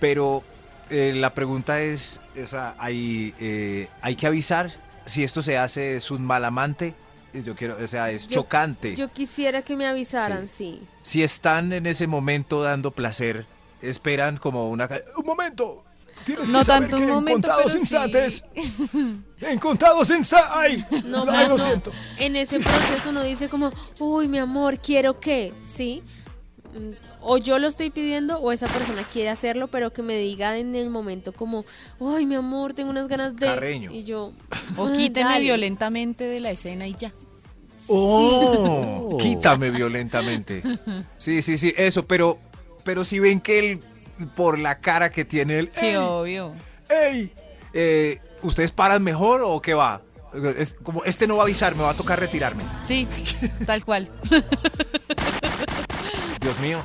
Pero 0.00 0.42
eh, 0.90 1.12
la 1.14 1.34
pregunta 1.34 1.80
es, 1.80 2.20
esa, 2.34 2.74
hay, 2.78 3.34
eh, 3.40 3.88
hay 4.00 4.14
que 4.16 4.26
avisar 4.26 4.72
si 5.04 5.24
esto 5.24 5.42
se 5.42 5.58
hace 5.58 5.96
es 5.96 6.10
un 6.10 6.24
mal 6.24 6.44
amante. 6.44 6.94
Yo 7.32 7.54
quiero, 7.54 7.76
o 7.82 7.86
sea, 7.86 8.10
es 8.10 8.26
Yo- 8.26 8.40
chocante. 8.42 8.96
Yo 8.96 9.12
quisiera 9.12 9.62
que 9.62 9.76
me 9.76 9.86
avisaran, 9.86 10.48
sí. 10.48 10.82
si 11.02 11.22
están 11.22 11.72
en 11.72 11.86
ese 11.86 12.06
momento 12.06 12.62
dando 12.62 12.90
placer, 12.90 13.46
esperan 13.82 14.38
como 14.38 14.68
una 14.70 14.88
un 15.16 15.26
momento. 15.26 15.84
Tienes 16.24 16.50
No 16.50 16.58
que 16.60 16.64
saber 16.64 16.88
tanto 16.90 16.96
que 16.96 17.02
un 17.04 17.08
en 17.10 17.14
momento, 17.14 17.32
contados 17.48 17.64
pero 17.66 17.74
sí. 17.74 17.78
instantes. 17.78 18.44
En 19.40 19.58
contados 19.60 20.10
instantes. 20.10 20.50
Ay, 20.52 20.84
No, 21.04 21.20
ay, 21.20 21.26
pero 21.30 21.48
lo 21.50 21.56
no. 21.58 21.62
siento. 21.64 21.92
En 22.16 22.34
ese 22.34 22.58
proceso 22.58 23.10
uno 23.10 23.22
dice 23.22 23.48
como, 23.48 23.70
uy, 24.00 24.26
mi 24.26 24.38
amor, 24.38 24.78
quiero 24.78 25.20
que, 25.20 25.54
¿sí? 25.76 26.02
O 27.20 27.38
yo 27.38 27.58
lo 27.58 27.66
estoy 27.68 27.90
pidiendo 27.90 28.38
o 28.40 28.52
esa 28.52 28.66
persona 28.66 29.02
quiere 29.12 29.30
hacerlo, 29.30 29.68
pero 29.68 29.92
que 29.92 30.02
me 30.02 30.16
diga 30.18 30.56
en 30.58 30.74
el 30.76 30.90
momento 30.90 31.32
como, 31.32 31.64
uy, 31.98 32.26
mi 32.26 32.34
amor, 32.36 32.74
tengo 32.74 32.90
unas 32.90 33.08
ganas 33.08 33.34
de... 33.36 33.46
Carreño. 33.46 33.90
Y 33.92 34.04
yo... 34.04 34.32
O 34.76 34.86
"Ah, 34.86 34.92
quíteme 34.94 35.30
dale". 35.30 35.40
violentamente 35.44 36.24
de 36.24 36.40
la 36.40 36.50
escena 36.50 36.86
y 36.86 36.94
ya. 36.94 37.12
Oh, 37.88 39.16
quítame 39.20 39.70
violentamente. 39.70 40.62
Sí, 41.16 41.42
sí, 41.42 41.56
sí, 41.56 41.72
eso, 41.76 42.04
pero, 42.06 42.38
pero 42.84 43.02
si 43.02 43.18
ven 43.18 43.40
que 43.40 43.58
él, 43.58 43.80
por 44.36 44.58
la 44.58 44.78
cara 44.78 45.10
que 45.10 45.24
tiene 45.24 45.58
él, 45.58 45.70
Sí, 45.74 45.86
¡ey! 45.86 45.96
obvio. 45.96 46.52
¡Ey! 46.90 47.32
Eh, 47.72 48.18
¿Ustedes 48.42 48.72
paran 48.72 49.02
mejor 49.02 49.40
o 49.42 49.60
qué 49.62 49.74
va? 49.74 50.02
Es 50.58 50.74
como, 50.82 51.02
este 51.04 51.26
no 51.26 51.36
va 51.36 51.42
a 51.42 51.44
avisar, 51.46 51.74
me 51.74 51.82
va 51.82 51.90
a 51.90 51.96
tocar 51.96 52.20
retirarme. 52.20 52.64
Sí, 52.86 53.08
tal 53.66 53.84
cual. 53.84 54.10
Dios 56.40 56.58
mío. 56.60 56.84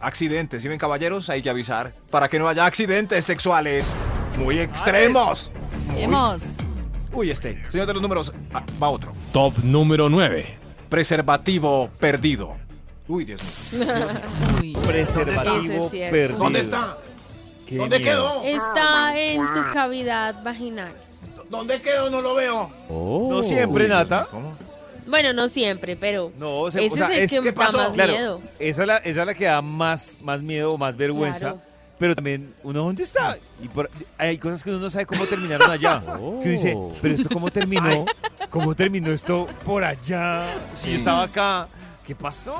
Accidentes, 0.00 0.62
¿sí 0.62 0.68
ven 0.68 0.78
caballeros? 0.78 1.28
Hay 1.28 1.42
que 1.42 1.50
avisar 1.50 1.92
para 2.10 2.28
que 2.28 2.38
no 2.38 2.48
haya 2.48 2.64
accidentes 2.64 3.24
sexuales 3.24 3.94
muy 4.38 4.58
extremos. 4.58 5.52
Hemos. 5.96 6.42
Uy, 7.12 7.30
este. 7.30 7.62
Señor 7.68 7.86
de 7.86 7.92
los 7.94 8.02
números, 8.02 8.32
ah, 8.54 8.64
va 8.82 8.88
otro. 8.88 9.12
Top 9.32 9.54
número 9.62 10.08
9. 10.08 10.58
Preservativo 10.88 11.90
perdido. 11.98 12.56
Uy, 13.08 13.24
Dios 13.24 13.72
mío. 13.72 13.86
Uy. 14.60 14.72
Preservativo 14.86 15.90
es 15.92 16.10
perdido. 16.10 16.38
¿Dónde 16.38 16.60
está? 16.60 16.96
Qué 17.66 17.76
¿Dónde 17.76 17.98
miedo. 17.98 18.42
quedó? 18.42 18.44
Está 18.44 19.18
en 19.18 19.38
tu 19.38 19.72
cavidad 19.72 20.42
vaginal. 20.42 20.94
¿Dónde 21.50 21.82
quedó? 21.82 22.08
No 22.10 22.20
lo 22.20 22.34
veo. 22.34 22.70
No 22.88 23.42
siempre, 23.42 23.88
Nata. 23.88 24.28
¿Cómo? 24.30 24.56
Bueno, 25.10 25.32
no 25.32 25.48
siempre, 25.48 25.96
pero 25.96 26.32
No, 26.38 26.60
o 26.60 26.70
sea, 26.70 26.80
ese 26.82 26.94
o 26.94 26.96
sea, 26.96 27.06
es 27.08 27.16
el 27.18 27.22
es- 27.24 27.30
que 27.30 27.40
¿qué 27.40 27.52
da 27.52 27.54
pasó? 27.54 27.76
más 27.78 27.90
Claro, 27.92 28.12
miedo. 28.12 28.40
Esa 28.58 28.80
es, 28.82 28.86
la, 28.86 28.96
esa 28.98 29.20
es 29.20 29.26
la 29.26 29.34
que 29.34 29.44
da 29.44 29.60
más, 29.62 30.16
más 30.22 30.40
miedo 30.42 30.72
o 30.72 30.78
más 30.78 30.96
vergüenza. 30.96 31.38
Claro. 31.40 31.60
Pero 31.98 32.14
también, 32.14 32.54
¿uno 32.62 32.84
dónde 32.84 33.02
está? 33.02 33.36
Y 33.62 33.68
por- 33.68 33.90
hay 34.16 34.38
cosas 34.38 34.62
que 34.64 34.70
uno 34.70 34.78
no 34.78 34.88
sabe 34.90 35.04
cómo 35.04 35.26
terminaron 35.26 35.70
allá. 35.70 36.00
Que 36.06 36.14
uno 36.18 36.40
dice, 36.42 36.76
pero 37.02 37.14
esto 37.14 37.28
cómo 37.30 37.50
terminó, 37.50 38.06
cómo 38.48 38.74
terminó 38.74 39.12
esto 39.12 39.46
por 39.64 39.84
allá. 39.84 40.46
Si 40.72 40.90
yo 40.92 40.96
estaba 40.96 41.24
acá, 41.24 41.68
¿qué 42.06 42.14
pasó? 42.14 42.54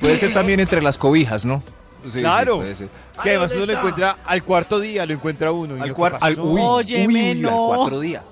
Puede 0.00 0.16
ser 0.16 0.32
también 0.32 0.58
entre 0.58 0.82
las 0.82 0.98
cobijas, 0.98 1.44
¿no? 1.44 1.62
Sí, 2.04 2.10
sí, 2.10 2.20
Claro. 2.20 2.56
puede 2.56 2.74
ser. 2.74 2.88
Que 3.22 3.30
además 3.30 3.52
uno 3.54 3.66
lo 3.66 3.72
encuentra 3.74 4.16
al 4.24 4.42
cuarto 4.42 4.80
día, 4.80 5.04
lo 5.06 5.12
encuentra 5.12 5.52
uno. 5.52 5.76
y 5.76 5.80
Al 5.82 5.92
cuarto, 5.94 6.18
¿qué 6.18 6.24
al 6.26 6.40
uy, 6.40 6.60
Óyeme, 6.64 7.06
uy, 7.06 7.14
uy, 7.14 7.30
al 7.32 7.42
no. 7.42 7.66
cuatro 7.76 8.00
día. 8.00 8.22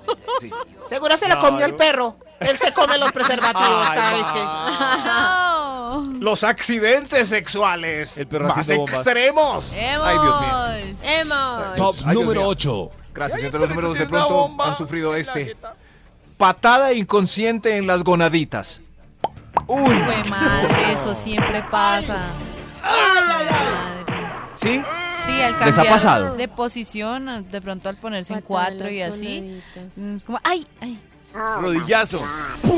Sí. 0.41 0.49
Seguro 0.85 1.15
se 1.17 1.27
lo 1.27 1.35
Claro. 1.35 1.49
comió 1.49 1.65
el 1.67 1.75
perro. 1.75 2.15
Él 2.39 2.57
se 2.57 2.71
come 2.73 2.97
los 2.97 3.11
preservativos 3.11 3.85
Ay, 3.89 3.95
cada 3.97 4.13
vez 4.13 4.25
que. 4.27 4.39
No. 6.09 6.19
Los 6.19 6.43
accidentes 6.43 7.29
sexuales 7.29 8.17
El 8.17 8.27
perro 8.27 8.47
más 8.47 8.57
haciendo 8.59 8.81
bombas. 8.81 8.99
extremos. 8.99 9.73
Ay, 9.73 10.17
Dios 10.19 10.41
mío. 10.41 10.97
Emma. 11.03 11.73
Top 11.75 11.95
Ay, 11.97 12.03
Dios 12.03 12.13
número 12.13 12.41
mío. 12.41 12.49
8. 12.49 12.91
Gracias, 13.13 13.39
Ay, 13.39 13.45
entre 13.47 13.59
los 13.59 13.69
números 13.69 13.93
de 13.93 13.99
tiene 14.05 14.11
una 14.17 14.25
pronto 14.27 14.41
bomba 14.47 14.67
han 14.67 14.75
sufrido 14.75 15.09
en 15.09 15.13
la 15.15 15.19
este. 15.19 15.45
jeta. 15.45 15.75
Patada 16.37 16.93
inconsciente 16.93 17.75
en 17.77 17.87
las 17.87 18.03
gonaditas. 18.03 18.81
Uy, 19.67 19.93
Fue 19.95 20.23
madre, 20.29 20.93
eso 20.93 21.13
siempre 21.13 21.63
pasa. 21.69 22.27
Madre. 22.83 23.55
¿Sí? 24.55 24.81
Sí, 25.25 25.41
al 25.41 25.51
¿Les 25.53 25.61
ha 25.77 25.81
cambiar 25.81 25.87
pasado? 25.87 26.35
de 26.35 26.47
posición, 26.47 27.49
de 27.49 27.61
pronto 27.61 27.89
al 27.89 27.97
ponerse 27.97 28.33
en 28.33 28.41
Patada 28.41 28.47
cuatro 28.69 28.89
y 28.89 28.99
las 28.99 29.13
así, 29.15 29.61
gonaditas. 29.75 29.97
es 30.15 30.25
como, 30.25 30.39
ay, 30.43 30.67
ay. 30.81 30.99
Rodillazo. 31.33 32.21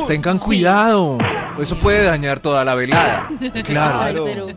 Tengan 0.08 0.38
cuidado. 0.40 1.18
Eso 1.60 1.76
puede 1.78 2.04
dañar 2.04 2.40
toda 2.40 2.64
la 2.66 2.76
velada. 2.76 3.30
Claro. 3.66 4.00
Ay, 4.02 4.14
Claro. 4.14 4.24
pero 4.26 4.48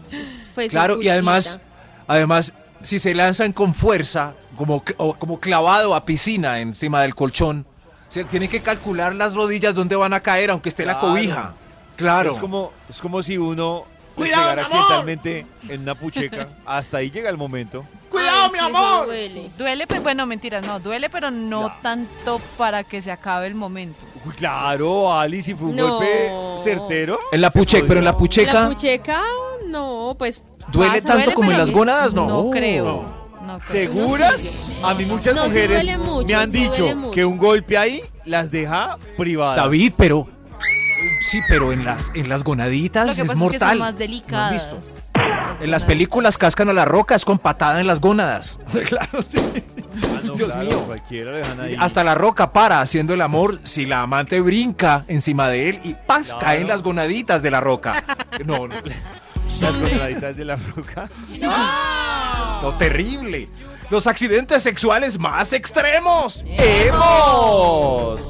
fue 0.55 0.65
su 0.65 0.71
Claro, 0.71 1.03
y 1.03 1.09
además, 1.09 1.61
además, 2.07 2.55
si 2.81 2.99
se 2.99 3.15
lanzan 3.15 3.53
con 3.53 3.75
fuerza, 3.75 4.35
como, 4.57 4.83
o 4.99 5.15
como 5.15 5.41
clavado 5.41 5.95
a 5.95 6.05
piscina 6.05 6.61
encima 6.61 7.03
del 7.03 7.15
colchón, 7.15 7.67
se 8.09 8.25
tienen 8.25 8.49
que 8.49 8.61
calcular 8.61 9.15
las 9.15 9.35
rodillas 9.35 9.75
dónde 9.75 9.97
van 9.97 10.13
a 10.13 10.21
caer, 10.21 10.51
aunque 10.51 10.69
esté 10.69 10.85
la 10.87 10.99
cobija. 10.99 11.55
Claro. 11.97 12.33
Es 12.33 12.39
como, 12.39 12.73
es 12.89 13.01
como 13.01 13.23
si 13.23 13.39
uno 13.39 13.85
Cuidado, 14.15 14.43
amor. 14.51 14.59
accidentalmente 14.61 15.47
en 15.69 15.81
una 15.83 15.95
pucheca. 15.95 16.49
Hasta 16.67 16.99
ahí 16.99 17.11
llega 17.11 17.31
el 17.31 17.37
momento. 17.37 17.85
¡Cuidado, 18.11 18.45
Ay, 18.45 18.51
mi 18.53 18.59
sí, 18.59 18.65
amor! 18.65 19.07
duele. 19.07 19.51
Duele, 19.59 19.87
pues 19.89 20.03
bueno, 20.03 20.25
mentiras, 20.27 20.65
no, 20.67 20.79
duele, 20.79 21.11
pero 21.11 21.31
no 21.33 21.63
Claro. 21.63 21.75
tanto 21.83 22.41
para 22.57 22.85
que 22.85 23.03
se 23.03 23.11
acabe 23.11 23.47
el 23.49 23.55
momento. 23.57 23.99
Uy, 24.25 24.33
claro, 24.35 25.13
Ali, 25.19 25.43
si 25.43 25.55
fue 25.55 25.69
un 25.69 25.77
No. 25.77 25.89
golpe 25.99 26.31
certero. 26.63 27.19
En 27.33 27.41
la 27.41 27.51
pucheca, 27.51 27.85
pero 27.89 27.99
en 27.99 28.05
la 28.05 28.17
pucheca 28.17 28.53
La 28.63 28.69
pucheca, 28.69 29.21
no, 29.67 30.15
pues. 30.17 30.43
duele 30.71 31.03
pasa, 31.03 31.17
tanto 31.17 31.33
como 31.35 31.51
en 31.51 31.57
pero 31.57 31.65
las 31.67 31.75
gónadas, 31.75 32.15
no. 32.15 32.27
No 32.27 32.51
creo. 32.51 33.25
No 33.43 33.59
creo. 33.59 33.63
¿Seguras? 33.91 34.49
A 34.83 34.95
mí 34.95 35.05
muchas 35.05 35.35
No, 35.35 35.47
mujeres 35.47 35.99
mucho, 35.99 36.27
me 36.27 36.35
han 36.35 36.51
dicho 36.53 37.11
que 37.11 37.25
un 37.25 37.37
golpe 37.37 37.77
ahí 37.77 38.01
las 38.25 38.51
deja 38.51 38.97
privadas. 39.19 39.57
David, 39.57 39.93
pero 39.99 40.27
sí, 41.29 41.41
pero 41.49 41.73
en 41.73 41.85
las 41.85 42.11
en 42.15 42.29
las 42.29 42.45
gonaditas 42.45 43.07
Lo 43.09 43.15
que 43.15 43.23
es 43.23 43.29
pasa 43.29 43.33
es 43.33 43.39
que 43.39 43.45
mortal. 43.45 43.69
son 43.71 43.79
más 43.79 43.93
¿No 43.93 43.99
delicadas. 43.99 44.65
han 44.65 44.71
visto? 44.71 45.01
Las 45.15 45.61
En 45.63 45.71
las 45.71 45.85
películas 45.85 46.37
cascan 46.39 46.69
a 46.69 46.73
las 46.73 46.87
rocas 46.89 47.25
con 47.25 47.39
patada 47.39 47.81
en 47.81 47.87
las 47.87 48.01
gónadas. 48.01 48.59
claro, 48.87 49.23
sí. 49.23 49.39
Ah, 49.39 50.21
no, 50.25 50.35
Dios 50.35 50.53
claro, 50.53 50.67
mío. 50.69 50.81
Cualquiera 50.87 51.31
lo 51.31 51.37
dejan 51.39 51.61
ahí. 51.61 51.77
Hasta 51.79 52.03
la 52.03 52.15
roca 52.17 52.53
para 52.53 52.81
haciendo 52.81 53.15
el 53.15 53.21
amor 53.21 53.61
si 53.63 53.87
la 53.87 54.03
amante 54.03 54.41
brinca 54.41 55.05
encima 55.09 55.49
de 55.49 55.69
él 55.69 55.81
y 55.85 55.95
¡paz! 55.95 56.29
Claro. 56.31 56.39
caen 56.41 56.67
las 56.69 56.83
gonaditas 56.83 57.43
de 57.43 57.51
la 57.51 57.61
roca. 57.61 57.93
No, 58.45 58.67
no, 58.67 58.75
las 59.61 59.73
congeladitas 59.77 60.37
de 60.37 60.45
la 60.45 60.57
roca. 60.57 61.09
no, 62.61 62.73
terrible. 62.75 63.49
Los 63.91 64.09
accidentes 64.09 64.63
sexuales 64.65 65.19
más 65.21 65.53
extremos. 65.53 66.43
¡Hemos! 66.59 68.21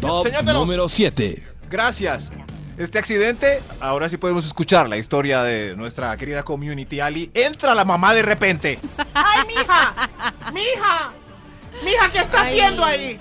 Top 0.00 0.22
Señor 0.24 0.44
de 0.44 0.52
los- 0.52 0.64
número 0.66 0.88
7. 0.88 1.42
Gracias. 1.70 2.30
Este 2.78 2.98
accidente, 2.98 3.62
ahora 3.80 4.06
sí 4.08 4.18
podemos 4.18 4.44
escuchar 4.44 4.86
la 4.88 4.98
historia 4.98 5.42
de 5.42 5.74
nuestra 5.76 6.14
querida 6.16 6.42
community 6.42 7.00
Ali. 7.00 7.30
Entra 7.32 7.74
la 7.74 7.84
mamá 7.86 8.12
de 8.12 8.20
repente. 8.22 8.78
¡Ay, 9.14 9.46
mija! 9.46 9.94
¡Mija! 10.52 11.12
¡Mija, 11.82 12.10
qué 12.12 12.18
está 12.18 12.42
Ay. 12.42 12.46
haciendo 12.46 12.84
ahí! 12.84 13.18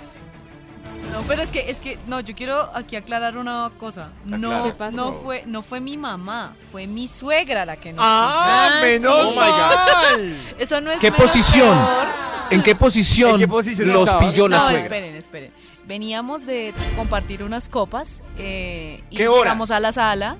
No, 1.12 1.22
pero 1.22 1.42
es 1.44 1.52
que, 1.52 1.70
es 1.70 1.80
que, 1.80 1.98
no, 2.08 2.20
yo 2.20 2.36
quiero 2.36 2.70
aquí 2.76 2.98
aclarar 2.98 3.38
una 3.38 3.72
cosa. 3.78 4.10
No, 4.26 4.64
¿Qué 4.64 4.72
pasó? 4.74 4.98
no 4.98 5.14
fue, 5.14 5.44
no 5.46 5.62
fue 5.62 5.80
mi 5.80 5.96
mamá, 5.96 6.56
fue 6.72 6.86
mi 6.88 7.08
suegra 7.08 7.64
la 7.64 7.78
que 7.78 7.94
nos 7.94 8.02
¡Ah, 8.04 8.72
Ah, 8.74 8.82
menos 8.82 9.14
sí. 9.14 9.22
Oh 9.24 9.30
my 9.32 9.38
mal! 9.38 10.38
Eso 10.60 10.82
no 10.82 10.92
es 10.92 11.00
¿Qué 11.00 11.12
menos 11.12 11.28
posición? 11.28 11.78
peor. 11.78 12.08
¿En 12.52 12.62
qué 12.64 12.76
posición, 12.76 13.32
¿En 13.36 13.40
qué 13.40 13.48
posición 13.48 13.94
los 13.94 14.10
pilló 14.14 14.48
la 14.50 14.58
no, 14.58 14.64
suegra? 14.64 14.82
esperen, 14.84 15.16
esperen. 15.16 15.52
Veníamos 15.88 16.46
de 16.46 16.74
compartir 16.96 17.44
unas 17.44 17.70
copas 17.70 18.22
eh, 18.38 19.04
y 19.10 19.18
¿Qué 19.18 19.28
horas? 19.28 19.44
llegamos 19.44 19.72
a 19.72 19.80
la 19.80 19.92
sala. 19.92 20.38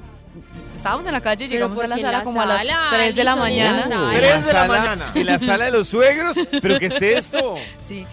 Estábamos 0.76 1.06
en 1.06 1.12
la 1.14 1.22
calle, 1.22 1.48
llegamos 1.48 1.78
a 1.78 1.82
¿por 1.82 1.90
la 1.90 1.96
sala 1.98 2.18
la 2.20 2.24
como 2.24 2.42
a 2.42 2.46
las 2.46 2.66
sala? 2.66 2.90
3 2.92 3.16
de 3.16 3.24
la 3.24 3.36
mañana. 3.36 3.86
la 3.88 4.10
de 4.10 4.22
la 4.22 4.42
sala- 4.42 4.68
mañana. 4.80 5.12
En 5.16 5.26
la 5.26 5.40
sala 5.40 5.66
de 5.66 5.72
los 5.72 5.88
suegros. 5.88 6.38
¿Pero 6.62 6.80
qué 6.80 6.88
es 6.88 7.02
esto? 7.02 7.56
Sí. 7.88 8.06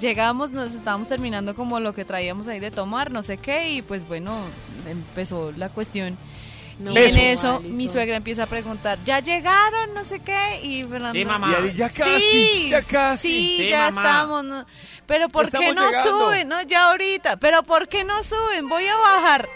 Llegamos, 0.00 0.50
nos 0.50 0.72
estábamos 0.74 1.08
terminando 1.08 1.54
como 1.54 1.78
lo 1.78 1.92
que 1.92 2.06
traíamos 2.06 2.48
ahí 2.48 2.58
de 2.58 2.70
tomar, 2.70 3.10
no 3.10 3.22
sé 3.22 3.36
qué, 3.36 3.68
y 3.70 3.82
pues 3.82 4.08
bueno, 4.08 4.34
empezó 4.88 5.52
la 5.52 5.68
cuestión. 5.68 6.16
No, 6.80 6.92
y 6.92 6.96
en 6.96 7.02
no, 7.14 7.20
eso 7.20 7.56
Alison. 7.58 7.76
mi 7.76 7.88
suegra 7.88 8.16
empieza 8.16 8.44
a 8.44 8.46
preguntar, 8.46 8.98
¿ya 9.04 9.20
llegaron? 9.20 9.92
No 9.94 10.02
sé 10.02 10.18
qué. 10.20 10.60
Y 10.62 10.82
Fernando. 10.84 11.12
Sí, 11.12 11.24
mamá. 11.24 11.54
Y 11.64 11.72
ya 11.74 11.90
casi, 11.90 12.20
Sí, 12.20 12.68
ya 12.70 12.82
casi. 12.82 13.28
Sí, 13.28 13.56
Sí, 13.58 13.68
ya 13.68 13.90
mamá. 13.90 14.02
estamos. 14.10 14.44
no- 14.44 14.66
Pero 15.06 15.28
¿por 15.28 15.50
qué 15.50 15.72
no 15.74 15.86
llegando. 15.90 16.26
suben? 16.26 16.48
No, 16.48 16.62
ya 16.62 16.88
ahorita. 16.90 17.36
Pero 17.36 17.62
¿por 17.62 17.86
qué 17.88 18.02
no 18.04 18.22
suben? 18.24 18.68
Voy 18.68 18.86
a 18.86 18.96
bajar. 18.96 19.48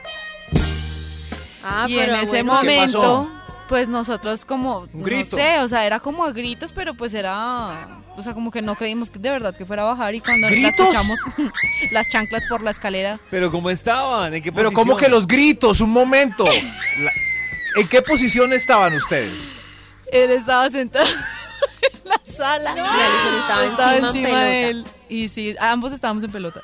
Ah, 1.63 1.87
y 1.89 1.99
en 1.99 2.05
pero 2.11 2.17
ese 2.17 2.27
bueno, 2.43 2.61
¿Qué 2.61 2.67
momento, 2.77 3.31
pues 3.69 3.89
nosotros 3.89 4.45
como, 4.45 4.87
no 4.93 5.05
grito. 5.05 5.37
sé, 5.37 5.61
o 5.61 5.69
sea, 5.69 5.87
era 5.87 5.99
como 6.01 6.25
a 6.25 6.31
gritos, 6.33 6.73
pero 6.73 6.93
pues 6.95 7.15
era, 7.15 7.89
o 8.16 8.22
sea, 8.22 8.33
como 8.35 8.50
que 8.50 8.62
no 8.62 8.74
creímos 8.77 9.11
que 9.11 9.18
de 9.18 9.31
verdad 9.31 9.55
que 9.57 9.66
fuera 9.66 9.83
a 9.83 9.87
bajar 9.87 10.14
y 10.14 10.20
cuando 10.20 10.48
la 10.48 10.68
escuchamos 10.68 11.18
las 11.90 12.09
chanclas 12.09 12.44
por 12.48 12.62
la 12.62 12.70
escalera, 12.70 13.18
¿Pero 13.31 13.50
cómo 13.50 13.70
estaban? 13.70 14.33
¿En 14.35 14.42
qué 14.42 14.53
Pero 14.53 14.70
posición? 14.70 14.87
¿cómo 14.88 14.96
que 15.00 15.09
los 15.09 15.27
gritos? 15.27 15.81
Un 15.81 15.90
momento. 15.90 16.44
La- 16.44 17.81
¿En 17.81 17.88
qué 17.88 18.03
posición 18.03 18.53
estaban 18.53 18.94
ustedes? 18.94 19.38
él 20.12 20.31
estaba 20.31 20.70
sentado 20.70 21.07
en 22.05 22.09
la 22.09 22.20
sala. 22.24 22.74
Y 22.77 22.79
Alison 22.81 23.40
estaba 23.40 23.64
Estaba 23.64 23.92
encima, 23.96 24.09
encima 24.09 24.29
en 24.29 24.35
pelota. 24.35 24.44
de 24.44 24.70
él. 24.70 24.85
Y 25.09 25.29
sí, 25.29 25.57
ambos 25.59 25.92
estábamos 25.92 26.22
en 26.22 26.31
pelota. 26.31 26.61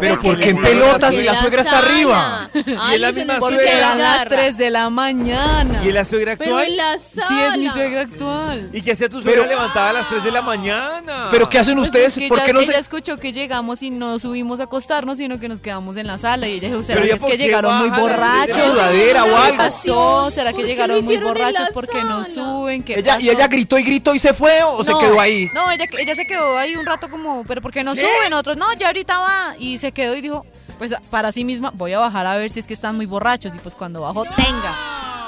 Pero 0.00 0.14
Es 0.14 0.20
¿por 0.20 0.36
que 0.38 0.44
qué 0.44 0.50
en 0.50 0.62
pelotas 0.62 1.14
En 1.14 1.26
la 1.26 1.34
suegra 1.36 1.62
está 1.62 1.78
arriba? 1.78 2.50
Ay, 2.54 2.94
es 2.94 3.00
la 3.00 3.06
se 3.08 3.12
misma 3.14 3.36
Porque 3.38 3.54
suegra. 3.56 3.72
se 3.72 3.78
eran 3.78 3.98
las 3.98 4.14
agarra. 4.16 4.30
3 4.30 4.56
de 4.58 4.70
la 4.70 4.90
mañana. 4.90 5.80
¿Y 5.84 5.88
en 5.88 5.94
la 5.94 6.04
suegra 6.04 6.36
Pero 6.36 6.56
actual? 6.58 6.70
en 6.70 6.76
la 6.76 6.98
sala. 6.98 7.28
Sí, 7.28 7.34
es 7.52 7.58
mi 7.58 7.68
suegra 7.70 8.00
actual. 8.00 8.70
¿Y 8.72 8.82
qué 8.82 8.92
hacía 8.92 9.08
tu 9.08 9.20
suegra 9.20 9.42
Pero- 9.42 9.52
levantada 9.54 9.90
a 9.90 9.92
las 9.92 10.08
3 10.08 10.24
de 10.24 10.30
la 10.32 10.42
mañana? 10.42 11.28
¿Pero 11.30 11.48
qué 11.48 11.58
hacen 11.58 11.76
Pues 11.76 11.88
ustedes? 11.88 12.16
es 12.16 12.18
que 12.22 12.28
¿Por 12.28 12.38
ella, 12.38 12.46
qué 12.46 12.52
no 12.52 12.60
ella 12.60 12.72
se...? 12.72 12.78
escuchó 12.78 13.16
que 13.16 13.32
llegamos 13.32 13.82
y 13.82 13.90
no 13.90 14.18
subimos 14.18 14.60
a 14.60 14.64
acostarnos, 14.64 15.18
sino 15.18 15.38
que 15.38 15.48
nos 15.48 15.60
quedamos 15.60 15.96
en 15.96 16.06
la 16.06 16.18
sala. 16.18 16.48
Y 16.48 16.54
ella 16.54 16.68
dijo, 16.68 16.82
¿será 16.82 17.00
Pero 17.00 17.08
que 17.08 17.14
es 17.14 17.20
¿por 17.20 17.30
que 17.30 17.36
qué 17.38 17.44
llegaron 17.44 17.78
muy 17.78 17.88
a 17.90 18.00
borrachos? 18.00 18.56
sudadera 18.72 19.24
o 19.24 19.26
¿Qué 19.28 19.34
algo? 19.34 19.56
pasó? 19.56 20.30
¿Será 20.30 20.50
que 20.50 20.54
¿Por 20.56 20.62
qué 20.64 20.68
llegaron 20.68 21.04
muy 21.04 21.16
borrachos 21.16 21.68
porque 21.72 22.02
no 22.02 22.24
suben? 22.24 22.82
¿Qué 22.82 22.94
Ella, 22.98 23.16
¿Y 23.20 23.26
pasó? 23.26 23.32
ella 23.38 23.46
gritó 23.48 23.78
y 23.78 23.82
gritó 23.84 24.14
y 24.14 24.18
se 24.18 24.34
fue 24.34 24.62
o 24.62 24.82
se 24.84 24.92
No, 24.92 24.98
quedó 24.98 25.20
ahí? 25.20 25.48
No, 25.54 25.70
ella, 25.70 25.84
ella 25.98 26.14
se 26.14 26.26
quedó 26.26 26.58
ahí 26.58 26.74
un 26.76 26.86
rato 26.86 27.08
como, 27.08 27.44
pero 27.44 27.62
¿por 27.62 27.72
qué 27.72 27.84
no 27.84 27.94
suben? 27.94 28.32
Otros, 28.32 28.56
no, 28.56 28.72
ya 28.74 28.88
ahorita 28.88 29.18
va. 29.18 29.54
Y 29.60 29.78
se 29.78 29.92
quedó 29.92 30.16
y 30.16 30.20
dijo, 30.22 30.44
pues 30.78 30.94
para 31.10 31.30
sí 31.30 31.44
misma, 31.44 31.70
voy 31.74 31.92
a 31.92 31.98
bajar 32.00 32.26
a 32.26 32.34
ver 32.36 32.50
si 32.50 32.58
es 32.60 32.66
que 32.66 32.74
están 32.74 32.96
muy 32.96 33.06
borrachos. 33.06 33.54
Y 33.54 33.58
pues 33.58 33.74
cuando 33.76 34.00
bajo, 34.00 34.24
tenga. 34.24 34.74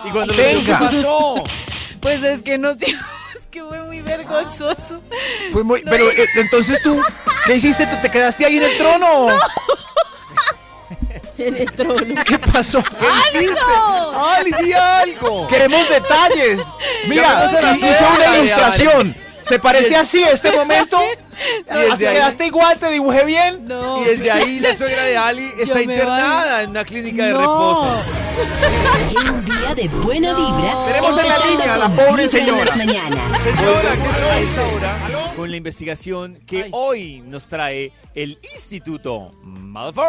¿Y 0.04 0.10
cuando 0.10 0.34
Venga. 0.34 0.78
qué 0.78 0.84
pasó? 0.84 1.44
Pues 2.00 2.20
es 2.24 2.42
que 2.42 2.58
nos 2.58 2.76
dijo, 2.78 3.00
es 3.38 3.46
que 3.46 3.62
fue 3.62 3.80
muy 3.82 4.00
vergonzoso. 4.00 5.00
Fue 5.52 5.62
muy- 5.62 5.82
Pero 5.82 6.10
eh, 6.10 6.26
entonces 6.34 6.82
tú, 6.82 7.00
¿qué 7.46 7.54
hiciste? 7.54 7.86
¿Tú 7.86 7.94
te 8.02 8.10
quedaste 8.10 8.44
ahí 8.44 8.56
en 8.56 8.64
el 8.64 8.76
trono? 8.76 9.28
En 11.38 11.56
el 11.56 11.72
trono. 11.72 12.14
¿Qué 12.24 12.38
pasó? 12.38 12.82
¡Ali, 13.30 14.52
di 14.62 14.72
algo! 14.72 15.46
Queremos 15.48 15.88
detalles. 15.88 16.60
Mira, 17.08 17.50
hizo 17.72 18.04
una 18.16 18.36
ilustración. 18.38 19.16
¿Se 19.42 19.58
parece 19.58 19.96
así 19.96 20.22
este 20.22 20.52
momento? 20.52 20.98
desde 21.66 22.08
ahí- 22.08 22.14
¿Quedaste 22.14 22.46
igual? 22.46 22.78
¿Te 22.78 22.90
dibujé 22.90 23.24
bien? 23.24 23.66
No. 23.66 24.00
Y 24.00 24.04
desde 24.04 24.30
ahí 24.30 24.60
la 24.60 24.72
suegra 24.78 25.02
de 25.04 25.16
Ali 25.16 25.50
está 25.58 25.82
internada 25.82 26.62
en 26.62 26.70
una 26.70 26.84
clínica 26.84 27.26
de 27.26 27.32
No. 27.32 27.40
reposo. 27.40 28.02
Un 29.30 29.44
día 29.44 29.74
de 29.74 29.88
buena 29.88 30.32
vibra. 30.34 30.84
Tenemos 30.86 31.18
en 31.18 31.28
la 31.28 31.38
línea 31.46 31.74
a 31.74 31.78
la 31.78 31.88
pobre 31.88 32.28
señora. 32.28 32.72
Señora, 32.72 33.12
¿qué 33.34 33.50
tal 33.52 34.30
a 34.30 34.38
esta 34.38 34.62
hora? 34.68 34.96
Con 35.36 35.50
la 35.50 35.56
investigación 35.56 36.38
que 36.46 36.68
hoy 36.72 37.22
nos 37.26 37.48
trae 37.48 37.92
el 38.14 38.38
Instituto 38.54 39.32
Malfour. 39.42 40.06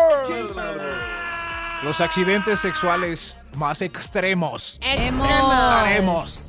Los 1.83 1.99
accidentes 2.01 2.59
sexuales 2.61 3.35
más 3.55 3.81
extremos. 3.81 4.79
Extremos. 4.81 5.29
Extremos. 5.29 6.39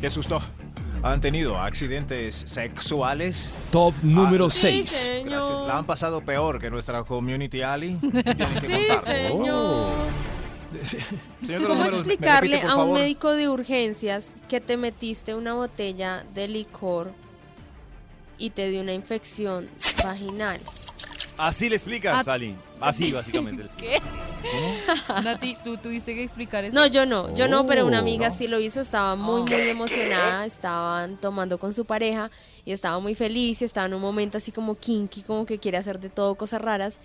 Qué 0.00 0.10
susto. 0.10 0.42
¿Han 1.04 1.20
tenido 1.20 1.60
accidentes 1.60 2.34
sexuales? 2.46 3.52
Top 3.70 3.92
número 4.02 4.48
Sí, 4.48 4.84
6. 4.86 5.10
Gracias. 5.26 5.60
La 5.60 5.76
han 5.76 5.84
pasado 5.84 6.22
peor 6.22 6.58
que 6.58 6.70
nuestra 6.70 7.04
community 7.04 7.60
Ali. 7.60 7.96
Tienen 8.00 8.24
que 8.24 8.60
Sí, 8.60 8.88
contar. 8.88 9.04
señor. 9.04 9.86
Sí. 10.82 10.96
Señor 11.42 11.62
¿Cómo 11.62 11.74
números, 11.74 12.06
¿me 12.06 12.14
explicarle 12.14 12.56
repite, 12.56 12.66
a 12.66 12.74
un 12.76 12.80
favor? 12.84 12.98
médico 13.00 13.30
de 13.32 13.48
urgencias 13.50 14.28
que 14.48 14.60
te 14.62 14.76
metiste 14.78 15.34
una 15.34 15.52
botella 15.52 16.24
de 16.34 16.48
licor 16.48 17.12
y 18.38 18.50
te 18.50 18.70
dio 18.70 18.80
una 18.80 18.94
infección 18.94 19.68
vaginal? 20.02 20.58
Así 21.36 21.68
le 21.68 21.76
explicas, 21.76 22.16
Ah. 22.20 22.24
Sally. 22.24 22.56
Así, 22.80 23.12
básicamente. 23.12 23.64
¿Qué? 23.78 24.00
Nati, 25.22 25.56
tú 25.64 25.76
tuviste 25.78 26.14
que 26.14 26.22
explicar 26.22 26.64
eso. 26.64 26.74
No, 26.76 26.86
yo 26.86 27.06
no, 27.06 27.34
yo 27.34 27.48
no, 27.48 27.66
pero 27.66 27.86
una 27.86 27.98
amiga 28.00 28.28
Oh. 28.28 28.36
sí 28.36 28.46
lo 28.46 28.60
hizo, 28.60 28.80
estaba 28.80 29.16
muy, 29.16 29.42
muy 29.42 29.68
emocionada, 29.68 30.44
estaban 30.44 31.16
tomando 31.16 31.58
con 31.58 31.72
su 31.72 31.84
pareja 31.84 32.30
y 32.64 32.72
estaba 32.72 32.98
muy 33.00 33.14
feliz 33.14 33.62
y 33.62 33.64
estaba 33.64 33.86
en 33.86 33.94
un 33.94 34.02
momento 34.02 34.38
así 34.38 34.52
como 34.52 34.74
kinky, 34.76 35.22
como 35.22 35.46
que 35.46 35.58
quiere 35.58 35.78
hacer 35.78 35.98
de 36.00 36.10
todo 36.10 36.34
cosas 36.34 36.60
raras 36.60 36.98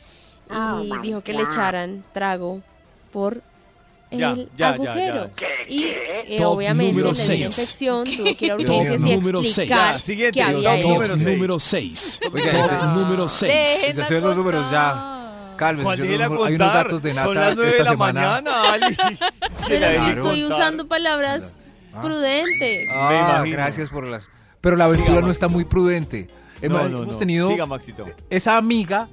y 0.83 1.01
dijo 1.01 1.21
que 1.21 1.33
le 1.33 1.43
echaran 1.43 2.03
trago 2.13 2.61
por 3.11 3.41
Ya, 4.11 4.31
el 4.31 4.45
ya, 4.45 4.49
ya, 4.57 4.69
agujero. 4.73 5.29
Y 5.67 5.83
eh, 5.85 6.43
obviamente 6.43 6.95
le 6.95 7.35
dio 7.37 7.45
infección, 7.45 8.05
tuvo 8.05 8.35
que 8.35 8.45
ir 8.47 8.51
a 8.51 8.55
urgencias 8.55 9.01
y 9.01 9.15
número 9.15 9.43
seis. 9.43 9.57
explicar 9.59 9.93
Ya, 9.93 9.99
siguiente, 9.99 10.39
qué 10.39 10.43
había 10.43 10.81
top 10.81 10.89
número 10.91 11.13
Top 11.13 11.17
seis. 11.23 11.37
número 11.37 11.59
6. 11.59 12.19
Oiga, 12.33 12.51
Top 12.51 12.61
este- 12.71 12.85
número 12.87 13.29
6. 13.29 13.51
Dejen 13.53 14.05
Señor 14.07 14.21
de 14.23 14.27
los 14.29 14.37
números, 14.37 14.71
ya. 14.71 15.15
Cálmese, 15.59 15.89
los 15.97 15.99
números. 16.29 16.47
Hay 16.47 16.55
unos 16.55 16.73
datos 16.73 17.01
de 17.03 17.13
Son 17.13 17.15
Nata 17.15 17.33
las 17.47 17.55
nueve 17.55 17.69
esta 17.71 17.83
de 17.83 17.85
la 17.85 17.91
semana. 17.91 18.21
mañana, 18.21 18.71
Ali. 18.71 18.97
Pero 19.67 20.03
si 20.05 20.09
estoy 20.11 20.43
usando 20.45 20.87
palabras 20.87 21.43
Ah. 21.93 22.01
prudentes. 22.01 22.87
Ah, 22.93 23.43
gracias 23.47 23.89
por 23.89 24.05
las. 24.07 24.29
Pero 24.61 24.75
la 24.75 24.85
aventura 24.85 25.09
Siga, 25.15 25.21
no 25.21 25.31
está 25.31 25.47
muy 25.47 25.65
prudente. 25.65 26.27
Hemos, 26.61 26.83
No, 26.83 26.89
no, 26.89 26.97
hemos 27.03 27.13
no. 27.13 27.17
tenido 27.19 27.49
Siga, 27.49 27.65
Maxito. 27.65 28.05
esa 28.29 28.57
amiga 28.57 29.07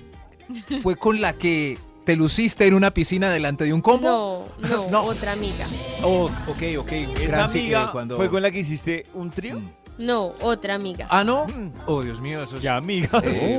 fue 0.82 0.94
con 0.96 1.20
la 1.20 1.32
que 1.32 1.78
te 2.04 2.14
luciste 2.16 2.66
en 2.66 2.74
una 2.74 2.90
piscina 2.92 3.30
delante 3.30 3.64
de 3.64 3.72
un 3.72 3.80
combo. 3.80 4.46
No, 4.58 4.68
no, 4.68 4.90
No. 4.90 5.02
otra 5.04 5.32
amiga. 5.32 5.66
Oh, 6.02 6.30
ok, 6.46 6.62
ok. 6.78 6.92
Esa 6.92 7.26
Gran 7.38 7.50
amiga 7.50 7.90
cuando- 7.92 8.16
fue 8.16 8.28
con 8.30 8.42
la 8.42 8.50
que 8.50 8.60
hiciste 8.60 9.06
un 9.14 9.30
trío. 9.30 9.60
No, 9.98 10.32
otra 10.42 10.74
amiga. 10.74 11.06
Ah, 11.10 11.24
no. 11.24 11.46
Oh, 11.86 12.02
Dios 12.02 12.20
mío, 12.20 12.42
eso 12.42 12.56
es. 12.56 12.62
Ya, 12.62 12.76
amiga. 12.76 13.08
Eh, 13.24 13.58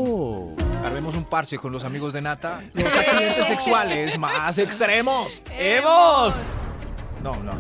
Armemos 0.86 1.16
un 1.16 1.26
parche 1.26 1.58
con 1.58 1.72
los 1.72 1.84
amigos 1.84 2.14
de 2.14 2.22
Nata. 2.22 2.62
Los 2.74 2.86
accidentes 2.86 3.48
sexuales 3.48 4.18
más 4.20 4.58
extremos. 4.58 5.42
¡Hemos! 5.58 6.34
No, 7.24 7.34
no. 7.44 7.54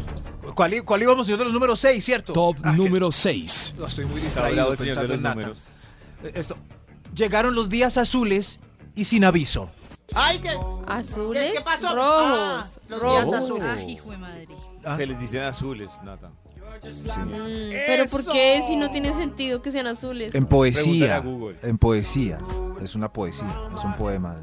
¿Cuál, 0.55 0.83
cuál 0.85 1.01
íbamos, 1.03 1.25
señor 1.25 1.39
de 1.39 1.45
los 1.45 1.53
números 1.53 1.79
6, 1.79 2.03
cierto? 2.05 2.31
Top 2.33 2.55
Ah, 2.63 2.71
que- 2.71 2.77
número 2.77 3.11
6. 3.11 3.73
No, 3.77 3.87
estoy 3.87 4.05
muy 4.05 4.21
distraído 4.21 4.71
el 4.71 4.77
señor 4.77 4.95
pensando 4.95 5.07
de 5.07 5.13
en 5.15 5.23
los 5.23 5.23
Nata. 5.23 5.35
números. 5.35 5.59
Eh, 6.23 6.31
Esto. 6.35 6.55
Llegaron 7.13 7.55
los 7.55 7.69
días 7.69 7.97
azules 7.97 8.59
y 8.95 9.03
sin 9.05 9.23
aviso. 9.25 9.69
Ay, 10.15 10.39
que. 10.39 10.55
Azules, 10.87 11.51
¿Qué 11.53 11.61
pasó? 11.61 11.93
rojos, 11.95 11.99
Ah, 11.99 12.67
los 12.87 13.01
días 13.01 13.23
rojos. 13.25 13.33
azules. 13.43 13.69
Ay, 13.77 13.91
hijo 13.91 14.11
de 14.11 14.17
madre. 14.17 14.47
Ah. 14.85 14.95
Se 14.95 15.05
les 15.05 15.19
dicen 15.19 15.41
azules, 15.43 15.89
Nata. 16.03 16.29
Mm, 16.83 17.71
pero 17.87 18.05
¿por 18.07 18.25
qué 18.25 18.63
si 18.67 18.75
no 18.75 18.89
tiene 18.91 19.13
sentido 19.13 19.61
que 19.61 19.71
sean 19.71 19.87
azules? 19.87 20.33
En 20.35 20.45
poesía. 20.45 21.23
En 21.63 21.77
poesía. 21.77 22.37
Es 22.81 22.95
una 22.95 23.11
poesía, 23.11 23.47
es 23.75 23.83
un 23.83 23.95
poema. 23.95 24.37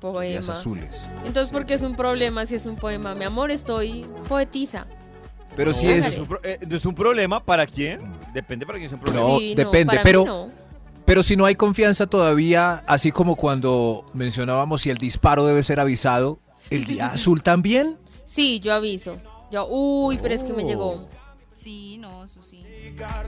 Poema. 0.00 0.38
Azules. 0.52 0.94
Entonces, 1.24 1.52
¿por 1.52 1.66
qué 1.66 1.74
es 1.74 1.82
un 1.82 1.96
problema 1.96 2.46
si 2.46 2.54
es 2.54 2.66
un 2.66 2.76
poema? 2.76 3.14
Mi 3.14 3.24
amor, 3.24 3.50
estoy 3.50 4.06
poetiza. 4.28 4.86
Pero 5.56 5.72
si 5.72 5.86
No, 5.86 5.92
es. 5.92 6.04
no 6.04 6.08
es 6.08 6.18
un 6.18 6.26
pro- 6.28 6.40
eh, 6.44 6.58
no 6.68 6.76
es 6.76 6.86
un 6.86 6.94
problema 6.94 7.40
para 7.44 7.66
quién. 7.66 8.00
Depende 8.32 8.64
para 8.64 8.78
quién 8.78 8.86
es 8.86 8.92
un 8.92 9.00
problema. 9.00 9.26
No, 9.26 9.38
Sí, 9.38 9.54
depende, 9.56 9.98
pero- 10.02 10.24
no. 10.24 10.50
Pero 11.04 11.22
si 11.22 11.36
no 11.36 11.46
hay 11.46 11.54
confianza 11.54 12.06
todavía, 12.06 12.84
así 12.86 13.10
como 13.12 13.34
cuando 13.34 14.04
mencionábamos 14.12 14.82
si 14.82 14.90
el 14.90 14.98
disparo 14.98 15.46
debe 15.46 15.62
ser 15.62 15.80
avisado, 15.80 16.38
¿el 16.70 16.84
día 16.84 17.06
azul 17.14 17.42
también? 17.42 17.96
Sí, 18.26 18.60
yo 18.60 18.74
aviso. 18.74 19.16
Yo, 19.50 19.66
uy, 19.68 20.18
pero 20.20 20.34
es 20.34 20.44
que 20.44 20.52
me 20.52 20.62
Oh. 20.64 20.66
llegó. 20.66 21.08
Sí, 21.62 21.98
no, 21.98 22.24
eso 22.24 22.42
sí. 22.42 22.64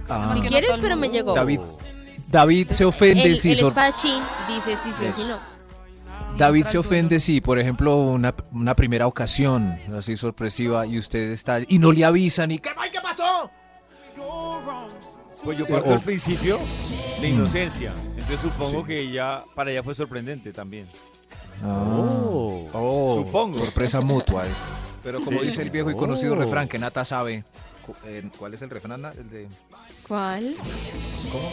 Ah. 0.09 0.33
Si 0.35 0.41
quieres, 0.43 0.71
pero 0.81 0.97
me 0.97 1.09
llegó. 1.09 1.35
David, 1.35 1.61
David 2.29 2.71
se 2.71 2.85
ofende 2.85 3.25
El, 3.25 3.37
si 3.37 3.53
el 3.53 3.59
espadachín 3.67 4.23
dice 4.49 4.77
sí, 4.83 4.91
sí 4.99 5.05
sí 5.17 5.23
no. 5.29 5.39
Sí, 6.33 6.39
David 6.39 6.67
se 6.67 6.79
ofende 6.79 7.19
si, 7.19 7.41
por 7.41 7.59
ejemplo, 7.59 7.97
una, 7.97 8.33
una 8.53 8.77
primera 8.77 9.07
ocasión 9.09 9.77
así 9.99 10.17
sorpresiva 10.17 10.87
y 10.87 10.99
usted 10.99 11.33
está 11.33 11.59
y 11.67 11.79
no 11.81 11.91
le 11.91 12.05
avisan 12.05 12.53
y 12.53 12.59
¿Qué, 12.61 12.71
ay, 12.77 12.91
¿Qué 12.93 13.01
pasó? 13.01 13.51
Pues 15.43 15.59
yo 15.59 15.65
Eh, 15.65 15.69
parto 15.71 15.91
o- 15.91 15.93
al 15.95 16.01
principio 16.01 16.59
de 17.21 17.29
Mm. 17.31 17.35
inocencia. 17.35 17.93
Entonces 18.11 18.41
supongo 18.41 18.81
Sí. 18.83 18.87
que 18.87 19.01
ella, 19.01 19.43
para 19.55 19.71
ella 19.73 19.83
fue 19.83 19.95
sorprendente 19.95 20.53
también. 20.53 20.87
Oh, 21.67 22.69
oh, 22.73 23.23
Supongo. 23.25 23.59
sorpresa 23.59 24.01
mutua 24.01 24.47
es. 24.47 24.55
Pero 25.03 25.21
como 25.21 25.41
Sí. 25.41 25.47
dice 25.47 25.63
el 25.63 25.71
viejo 25.71 25.91
y 25.91 25.97
conocido 25.97 26.35
Oh. 26.35 26.37
refrán 26.37 26.69
que 26.69 26.79
Nata 26.79 27.05
sabe, 27.05 27.45
¿cuál 28.39 28.55
es 28.55 28.63
el 28.63 28.71
refrán? 28.71 29.05
El 29.05 29.31
de 29.31 29.49
¿Cuál? 30.07 30.55
¿cómo? 31.31 31.51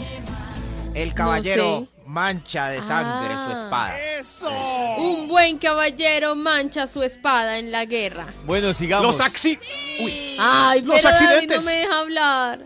El 0.94 1.10
No 1.10 1.16
caballero 1.16 1.80
sé. 1.82 2.02
mancha 2.08 2.70
de 2.70 2.82
sangre 2.82 3.34
Ah. 3.38 3.46
su 3.46 3.52
espada. 3.64 4.00
¡Eso! 4.00 4.50
Un 4.98 5.28
buen 5.28 5.58
caballero 5.60 6.36
mancha 6.36 6.88
su 6.88 7.04
espada 7.04 7.60
en 7.60 7.72
la 7.72 7.86
guerra. 7.86 8.26
Bueno, 8.46 8.74
sigamos. 8.74 9.06
Los 9.06 9.22
acci 9.22 9.60
Ay, 10.40 10.82
Los 10.82 11.02
pero 11.02 11.10
David 11.10 11.24
accidentes. 11.52 11.58
no 11.66 11.72
me 11.72 11.78
deja 11.78 12.00
hablar. 12.00 12.60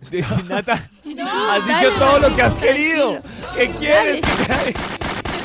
Nata, 0.48 0.72
has 0.72 1.66
dale, 1.66 1.74
dicho 1.74 1.92
todo 1.98 2.18
lo 2.20 2.34
que 2.34 2.42
has 2.42 2.56
querido. 2.56 3.22
¿Qué 3.54 3.68
quieres? 3.78 4.20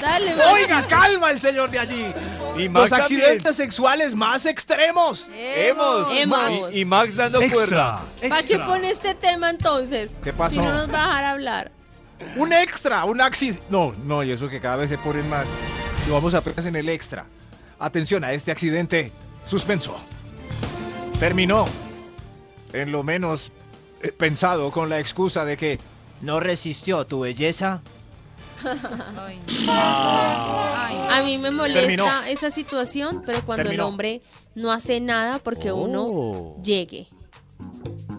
Dale, 0.01 0.33
Oiga, 0.53 0.75
Maxito. 0.81 0.87
calma 1.01 1.31
el 1.31 1.39
señor 1.39 1.69
de 1.71 1.79
allí. 1.79 2.13
Y 2.57 2.69
Max 2.69 2.89
Los 2.91 2.99
también. 2.99 3.21
accidentes 3.21 3.55
sexuales 3.55 4.15
más 4.15 4.45
extremos. 4.45 5.29
Hemos. 5.33 6.07
Hemos. 6.11 6.71
Y, 6.73 6.79
y 6.79 6.85
Max 6.85 7.15
dando 7.15 7.39
cuerda. 7.49 8.03
¿Para 8.27 8.43
qué 8.43 8.57
pone 8.59 8.89
este 8.91 9.15
tema 9.15 9.49
entonces? 9.49 10.11
¿Qué 10.23 10.33
pasó? 10.33 10.55
Si 10.55 10.59
no 10.59 10.73
nos 10.73 10.89
va 10.91 11.03
a 11.03 11.07
dejar 11.07 11.23
hablar. 11.25 11.71
Un 12.37 12.53
extra, 12.53 13.03
un 13.05 13.19
accidente. 13.21 13.61
No, 13.69 13.93
no, 14.05 14.23
y 14.23 14.31
eso 14.31 14.47
que 14.47 14.59
cada 14.61 14.77
vez 14.77 14.89
se 14.89 14.97
ponen 14.97 15.29
más. 15.29 15.47
Y 16.07 16.11
vamos 16.11 16.33
apenas 16.33 16.65
en 16.65 16.75
el 16.75 16.87
extra. 16.89 17.25
Atención 17.79 18.23
a 18.23 18.31
este 18.31 18.51
accidente. 18.51 19.11
Suspenso. 19.45 19.99
Terminó. 21.19 21.65
En 22.73 22.91
lo 22.91 23.03
menos 23.03 23.51
eh, 24.01 24.11
pensado 24.11 24.71
con 24.71 24.89
la 24.89 24.99
excusa 24.99 25.45
de 25.45 25.57
que 25.57 25.79
no 26.21 26.39
resistió 26.39 27.05
tu 27.05 27.21
belleza. 27.21 27.81
Ay, 28.65 29.39
no. 29.65 29.71
Ay, 29.73 30.97
A 31.11 31.23
mí 31.23 31.37
me 31.37 31.51
molesta 31.51 31.81
Terminó. 31.81 32.23
esa 32.23 32.51
situación, 32.51 33.21
pero 33.25 33.39
cuando 33.45 33.63
Terminó. 33.63 33.83
el 33.83 33.87
hombre 33.89 34.21
no 34.55 34.71
hace 34.71 34.99
nada 34.99 35.39
porque 35.39 35.71
Oh. 35.71 35.77
uno 35.83 36.55
llegue. 36.63 37.07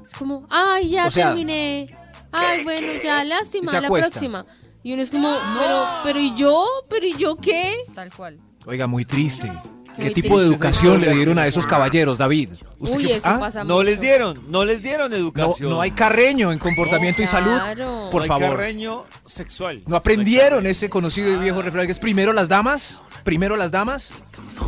Es 0.03 0.19
como, 0.19 0.47
ay, 0.51 0.91
ya 0.91 1.07
O 1.07 1.11
sea, 1.11 1.29
terminé. 1.29 1.95
Ay, 2.33 2.65
bueno, 2.65 2.87
ya, 3.03 3.25
lástima, 3.25 3.73
la 3.81 3.89
próxima. 3.89 4.45
Y 4.83 4.93
uno 4.93 5.03
es 5.03 5.11
como, 5.11 5.35
pero, 5.59 5.85
pero 6.05 6.19
¿y 6.21 6.35
yo? 6.35 6.65
¿Pero 6.89 7.07
y 7.07 7.15
yo 7.17 7.37
qué? 7.37 7.77
tal 7.95 8.13
cual. 8.15 8.39
Oiga, 8.67 8.87
muy 8.87 9.05
triste. 9.05 9.51
¿Qué 9.97 10.03
Muy 10.05 10.15
tipo 10.15 10.39
de 10.39 10.47
educación 10.47 11.01
le 11.01 11.11
dieron 11.15 11.39
a 11.39 11.47
esos 11.47 11.67
caballeros, 11.67 12.19
David? 12.19 12.51
¿Usted 12.79 12.97
Uy, 12.99 13.07
qué- 13.07 13.13
eso 13.17 13.23
ah? 13.27 13.39
pasa 13.41 13.61
No 13.65 13.75
mucho. 13.77 13.85
les 13.85 14.01
dieron, 14.01 14.39
no 14.51 14.65
les 14.67 14.83
dieron 14.83 15.11
No, 15.11 15.17
educación. 15.17 15.71
no 15.71 15.81
hay 15.81 15.91
carreño 15.93 16.53
en 16.53 16.59
comportamiento 16.59 17.23
y 17.23 17.27
salud. 17.27 17.55
Claro. 17.55 18.09
Por 18.13 18.17
No 18.17 18.23
hay 18.23 18.29
favor. 18.41 18.57
carreño 18.59 19.05
sexual. 19.27 19.83
¿No 19.87 19.97
aprendieron 19.97 20.67
ese 20.67 20.91
conocido 20.91 21.33
y 21.33 21.37
viejo 21.37 21.63
refrán 21.63 21.87
que 21.87 21.93
es 21.93 21.99
primero 21.99 22.33
las 22.35 22.49
damas? 22.49 22.99
¿Primero 23.25 23.57
las 23.57 23.71
damas? 23.71 24.13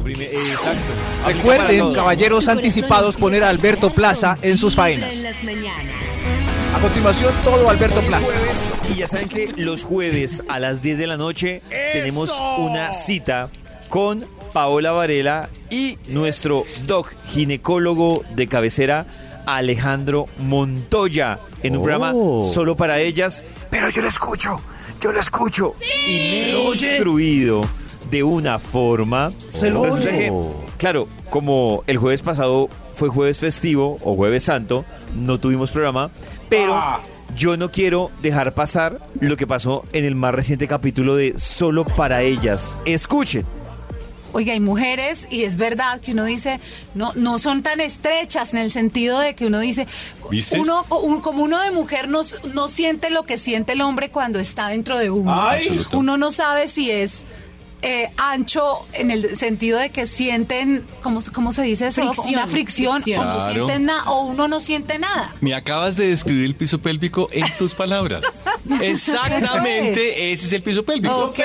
Prime- 0.03 0.25
eh, 0.25 0.33
exacto. 0.33 0.69
Aplica 1.23 1.23
para 1.23 1.33
Recuerden, 1.35 1.79
todos. 1.81 1.95
caballeros 1.97 2.49
anticipados, 2.49 3.17
poner 3.17 3.45
a 3.45 3.51
Alberto 3.51 3.93
Plaza 3.93 4.38
en 4.43 4.57
sus 4.57 4.75
faenas. 4.75 5.14
en 5.17 5.23
las 5.25 5.45
mañanas. 5.45 5.95
A 6.75 6.81
continuación, 6.81 7.35
todo 7.43 7.69
Alberto 7.71 7.97
Hoy 7.99 8.03
es 8.05 8.09
Plaza. 8.09 8.27
jueves 8.27 8.81
y 8.91 8.95
ya 8.99 9.09
saben 9.09 9.29
que 9.29 9.53
los 9.57 9.85
jueves 9.85 10.43
a 10.49 10.59
las 10.59 10.81
10 10.83 10.99
de 10.99 11.07
la 11.07 11.17
noche 11.17 11.62
tenemos 11.93 12.33
una 12.59 12.93
cita 12.93 13.49
con 13.88 14.27
Paola 14.52 14.92
Varela 14.92 15.48
y 15.70 15.98
nuestro 16.08 16.64
doc 16.87 17.12
ginecólogo 17.26 18.22
de 18.34 18.46
cabecera 18.46 19.06
Alejandro 19.46 20.26
Montoya 20.38 21.38
en 21.62 21.72
un 21.74 21.78
Oh. 21.78 21.82
programa 21.82 22.12
solo 22.52 22.76
para 22.76 23.00
ellas. 23.00 23.44
Pero 23.70 23.88
yo 23.90 24.02
lo 24.02 24.08
escucho, 24.08 24.61
yo 25.00 25.12
lo 25.12 25.20
escucho. 25.20 25.74
Y 26.06 26.12
me 26.16 26.50
he 26.50 26.64
instruido 26.66 27.62
de 28.11 28.22
una 28.22 28.58
forma. 28.58 29.32
Resulta 29.61 30.11
que, 30.11 30.32
claro, 30.76 31.08
como 31.30 31.82
el 31.87 31.96
jueves 31.98 32.22
pasado 32.22 32.68
fue 32.92 33.08
jueves 33.08 33.38
festivo 33.38 33.96
o 34.02 34.14
jueves 34.14 34.44
santo, 34.44 34.84
no 35.14 35.38
tuvimos 35.38 35.70
programa, 35.70 36.11
pero 36.48 36.78
yo 37.37 37.56
no 37.56 37.70
quiero 37.70 38.11
dejar 38.22 38.54
pasar 38.54 39.00
lo 39.20 39.37
que 39.37 39.46
pasó 39.46 39.84
en 39.92 40.04
el 40.04 40.14
más 40.14 40.34
reciente 40.34 40.66
capítulo 40.68 41.14
de 41.16 41.34
Solo 41.38 41.84
para 41.84 42.22
ellas. 42.22 42.76
Escuchen. 42.84 43.46
Oiga, 44.33 44.53
hay 44.53 44.61
mujeres, 44.61 45.27
y 45.31 45.45
es 45.45 45.57
verdad 45.57 46.01
que 46.01 46.12
uno 46.12 46.25
dice, 46.25 46.61
no, 46.95 47.12
no 47.14 47.38
son 47.38 47.62
tan 47.62 47.81
estrechas 47.81 48.53
en 48.53 48.61
el 48.61 48.71
sentido 48.71 49.19
de 49.21 49.35
que 49.35 49.47
uno 49.47 49.59
dice, 49.61 49.87
¿Vistes? 50.31 50.59
uno, 50.61 50.85
un- 51.03 51.21
como 51.21 51.43
uno 51.45 51.59
de 51.62 51.71
mujer 51.71 52.09
no, 52.09 52.21
no 52.55 52.69
siente 52.69 53.09
lo 53.11 53.23
que 53.25 53.38
siente 53.38 53.73
el 53.73 53.81
hombre 53.81 54.11
cuando 54.11 54.38
está 54.38 54.69
dentro 54.69 54.99
de 54.99 55.11
uno. 55.11 55.35
Ay. 55.49 55.85
Uno 55.93 56.17
no 56.19 56.31
sabe 56.31 56.69
si 56.69 56.91
es 56.91 57.25
eh, 57.83 58.11
ancho 58.17 58.87
en 58.95 59.11
el 59.11 59.37
sentido 59.37 59.79
de 59.79 59.91
que 59.91 60.07
sienten, 60.07 60.85
¿cómo, 61.03 61.23
cómo 61.33 61.53
se 61.53 61.62
dice 61.62 61.88
eso? 61.88 62.03
Fricción, 62.03 62.35
Una 62.35 62.47
fricción, 62.47 62.95
fricción. 63.03 63.21
O, 63.27 63.31
no 63.31 63.37
Claro. 63.37 63.53
sienten 63.55 63.85
na- 63.87 64.11
o 64.11 64.25
uno 64.25 64.49
no 64.49 64.61
siente 64.61 64.99
nada. 64.99 65.35
Me 65.41 65.55
acabas 65.55 65.97
de 65.97 66.09
describir 66.09 66.45
el 66.45 66.55
piso 66.55 66.79
pélvico 66.81 67.29
en 67.33 67.47
tus 67.57 67.75
palabras. 67.75 68.25
Exactamente, 68.81 70.33
ese 70.33 70.47
es 70.47 70.53
el 70.53 70.62
piso 70.62 70.85
pélvico. 70.85 71.17
Ok. 71.27 71.38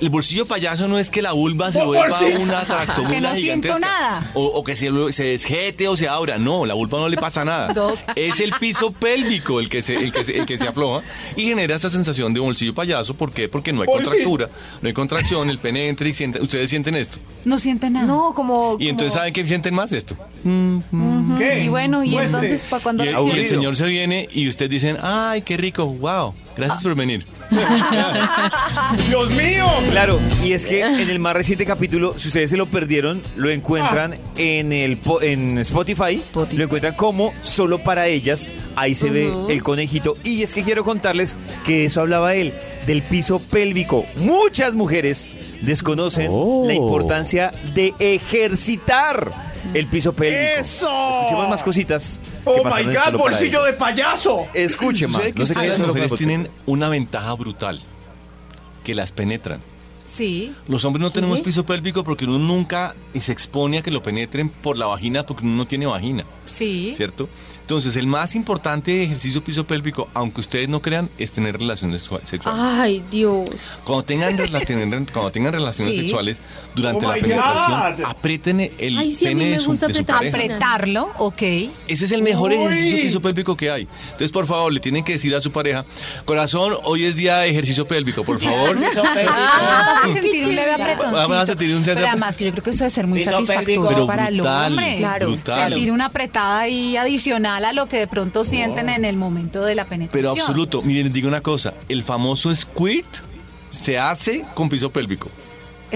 El 0.00 0.10
bolsillo 0.10 0.46
payaso 0.46 0.88
no 0.88 0.98
es 0.98 1.10
que 1.10 1.22
la 1.22 1.32
vulva 1.32 1.70
se 1.72 1.84
vuelva 1.84 2.18
una 2.40 2.64
tractomula 2.64 3.14
Que 3.14 3.20
no 3.20 3.34
siento 3.34 3.78
nada. 3.78 4.30
O, 4.34 4.44
o 4.44 4.64
que 4.64 4.76
se, 4.76 4.90
se 5.12 5.24
desjete 5.24 5.88
o 5.88 5.96
se 5.96 6.08
abra. 6.08 6.38
No, 6.38 6.64
la 6.66 6.74
vulva 6.74 6.98
no 6.98 7.08
le 7.08 7.16
pasa 7.16 7.44
nada. 7.44 7.68
Doc. 7.74 7.98
Es 8.16 8.40
el 8.40 8.52
piso 8.60 8.90
pélvico 8.92 9.60
el 9.60 9.68
que, 9.68 9.82
se, 9.82 9.96
el, 9.96 10.12
que 10.12 10.24
se, 10.24 10.38
el 10.38 10.46
que 10.46 10.58
se 10.58 10.68
afloja 10.68 11.04
y 11.36 11.44
genera 11.44 11.76
esa 11.76 11.90
sensación 11.90 12.34
de 12.34 12.40
bolsillo 12.40 12.74
payaso. 12.74 13.14
¿Por 13.14 13.32
qué? 13.32 13.48
Porque 13.48 13.72
no 13.72 13.82
hay 13.82 13.86
contractura, 13.88 14.48
no 14.80 14.88
hay 14.88 14.94
contracción, 14.94 15.50
el 15.50 15.58
pene 15.58 15.73
entra 15.76 16.08
y 16.08 16.14
siente, 16.14 16.40
ustedes 16.40 16.70
sienten 16.70 16.94
esto. 16.94 17.18
No 17.44 17.58
sienten 17.58 17.94
nada. 17.94 18.06
No, 18.06 18.32
como... 18.34 18.76
Y 18.78 18.88
entonces, 18.88 19.14
¿saben 19.14 19.32
qué 19.32 19.46
sienten 19.46 19.74
más 19.74 19.92
esto? 19.92 20.16
Y 20.44 21.68
bueno, 21.68 22.04
y 22.04 22.10
Muestre. 22.10 22.24
entonces, 22.26 22.64
¿para 22.66 22.82
cuando 22.82 23.04
Y 23.04 23.08
el, 23.08 23.16
y 23.18 23.30
el 23.30 23.46
señor 23.46 23.76
se 23.76 23.84
viene 23.86 24.28
y 24.32 24.48
ustedes 24.48 24.70
dicen, 24.70 24.96
ay, 25.02 25.42
qué 25.42 25.56
rico, 25.56 25.86
wow, 25.86 26.34
gracias 26.56 26.82
por 26.82 26.94
venir. 26.94 27.24
¡Dios 29.08 29.30
mío! 29.30 29.66
Claro, 29.90 30.20
y 30.42 30.52
es 30.52 30.66
que 30.66 30.80
en 30.82 31.10
el 31.10 31.18
más 31.18 31.34
reciente 31.34 31.64
capítulo, 31.64 32.14
si 32.18 32.28
ustedes 32.28 32.50
se 32.50 32.56
lo 32.56 32.66
perdieron, 32.66 33.22
lo 33.36 33.50
encuentran 33.50 34.18
en 34.36 34.72
el 34.72 34.96
po- 34.96 35.22
en 35.22 35.58
Spotify, 35.58 36.22
lo 36.52 36.64
encuentran 36.64 36.94
como 36.94 37.32
solo 37.42 37.82
para 37.82 38.06
ellas. 38.06 38.54
Ahí 38.76 38.94
se 38.94 39.06
Ujú. 39.06 39.46
ve 39.46 39.54
el 39.54 39.62
conejito. 39.62 40.16
Y 40.24 40.42
es 40.42 40.54
que 40.54 40.62
quiero 40.62 40.84
contarles 40.84 41.36
que 41.64 41.78
de 41.80 41.84
eso 41.86 42.00
hablaba 42.00 42.34
él, 42.34 42.52
del 42.86 43.02
piso 43.02 43.38
pélvico. 43.40 44.04
Muchas 44.16 44.74
mujeres 44.74 45.32
desconocen 45.62 46.30
la 46.66 46.74
importancia 46.74 47.52
de 47.74 47.94
ejercitar 47.98 49.53
el 49.72 49.86
piso 49.86 50.12
pélvico. 50.12 50.60
¡Eso! 50.60 51.10
Escuchemos 51.10 51.48
más 51.48 51.62
cositas. 51.62 52.20
que 52.24 52.50
¡Oh, 52.50 52.62
pasaron 52.62 52.88
my 52.88 52.94
God, 52.94 53.04
Solo 53.04 53.18
para 53.18 53.30
bolsillo 53.30 53.62
de 53.64 53.72
payaso! 53.74 54.46
Escuche 54.52 55.06
más. 55.06 55.16
Sucede 55.16 55.32
que 55.32 55.38
No 55.38 55.46
se 55.46 55.52
ustedes, 55.52 55.56
queden 55.56 55.68
las 55.68 55.76
solo 55.78 55.88
con 55.88 55.96
mujeres 56.02 56.12
el 56.12 56.18
tienen 56.18 56.50
una 56.66 56.88
ventaja 56.88 57.32
brutal, 57.34 57.80
que 58.82 58.94
las 58.94 59.12
penetran. 59.12 59.60
Sí. 60.06 60.54
Los 60.68 60.84
hombres 60.84 61.00
no 61.00 61.08
¿Sí? 61.08 61.14
tenemos 61.14 61.40
piso 61.40 61.66
pélvico 61.66 62.04
porque 62.04 62.24
uno 62.24 62.38
nunca 62.38 62.94
se 63.18 63.32
expone 63.32 63.78
a 63.78 63.82
que 63.82 63.90
lo 63.90 64.00
penetren 64.02 64.48
por 64.48 64.78
la 64.78 64.86
vagina 64.86 65.26
porque 65.26 65.44
uno 65.44 65.56
no 65.56 65.66
tiene 65.66 65.86
vagina, 65.86 66.24
Sí. 66.46 66.92
¿cierto? 66.96 67.28
Entonces, 67.64 67.96
el 67.96 68.06
más 68.06 68.34
importante 68.34 69.02
ejercicio 69.04 69.42
piso 69.42 69.64
pélvico, 69.64 70.08
aunque 70.12 70.42
ustedes 70.42 70.68
no 70.68 70.82
crean, 70.82 71.08
es 71.16 71.32
tener 71.32 71.56
relaciones 71.58 72.02
sexua- 72.02 72.20
sexuales. 72.22 72.60
Ay, 72.62 73.02
Dios. 73.10 73.48
Cuando 73.84 74.04
tengan, 74.04 74.36
cuando 75.12 75.30
tengan 75.32 75.52
relaciones 75.54 75.94
Sí. 75.94 76.00
sexuales 76.02 76.40
durante 76.74 77.06
Oh 77.06 77.08
la 77.08 77.14
penetración, 77.14 77.96
God. 77.96 78.04
aprieten 78.06 78.60
el 78.78 78.98
Ay, 78.98 79.14
sí, 79.14 79.26
a 79.26 79.30
mí 79.30 79.34
pene 79.36 79.44
me 79.46 79.50
de 79.52 79.58
su, 79.60 79.70
gusta 79.70 79.86
de 79.86 79.94
su 79.94 80.00
apretar. 80.00 80.16
pareja. 80.30 80.56
Apretarlo, 80.56 81.10
ok. 81.16 81.42
Ese 81.88 82.04
es 82.04 82.12
el 82.12 82.22
mejor 82.22 82.50
Uy. 82.52 82.58
ejercicio 82.58 83.02
piso 83.02 83.20
pélvico 83.22 83.56
que 83.56 83.70
hay. 83.70 83.88
Entonces, 84.06 84.30
por 84.30 84.46
favor, 84.46 84.70
le 84.70 84.80
tienen 84.80 85.02
que 85.02 85.12
decir 85.12 85.34
a 85.34 85.40
su 85.40 85.50
pareja, 85.50 85.86
corazón, 86.26 86.74
hoy 86.84 87.04
es 87.06 87.16
día 87.16 87.38
de 87.38 87.48
ejercicio 87.48 87.88
pélvico, 87.88 88.24
por 88.24 88.38
favor. 88.40 88.76
Ah, 89.26 90.00
vas 90.04 90.10
a 90.10 90.12
sentir 90.20 90.46
un 90.48 90.54
leve 90.54 90.72
apretoncito. 90.72 91.12
Vamos 91.16 91.36
a 91.36 91.46
sentir 91.46 91.74
un 91.74 91.82
Pero 91.84 92.06
además 92.06 92.36
que 92.36 92.44
yo 92.44 92.50
creo 92.52 92.62
que 92.64 92.70
eso 92.70 92.78
debe 92.80 92.90
ser 92.90 93.06
muy 93.06 93.18
Piso 93.20 93.30
satisfactorio 93.30 93.82
pélvico. 93.86 94.06
para 94.06 94.28
el 94.28 94.40
hombre. 94.40 94.96
Claro. 94.98 95.36
Sentir 95.44 95.92
una 95.92 96.06
apretada 96.06 96.60
ahí 96.60 96.96
adicional 96.96 97.53
a 97.62 97.72
lo 97.72 97.86
que 97.86 97.98
de 97.98 98.06
pronto 98.06 98.42
sienten 98.44 98.88
en 98.88 99.04
el 99.04 99.16
momento 99.16 99.62
de 99.64 99.74
la 99.74 99.84
penetración. 99.84 100.32
Pero 100.34 100.40
absoluto, 100.40 100.82
miren, 100.82 101.04
les 101.04 101.12
digo 101.12 101.28
una 101.28 101.40
cosa, 101.42 101.74
el 101.88 102.02
famoso 102.02 102.54
squirt 102.54 103.06
se 103.70 103.98
hace 103.98 104.44
con 104.54 104.68
piso 104.68 104.90
pélvico. 104.90 105.28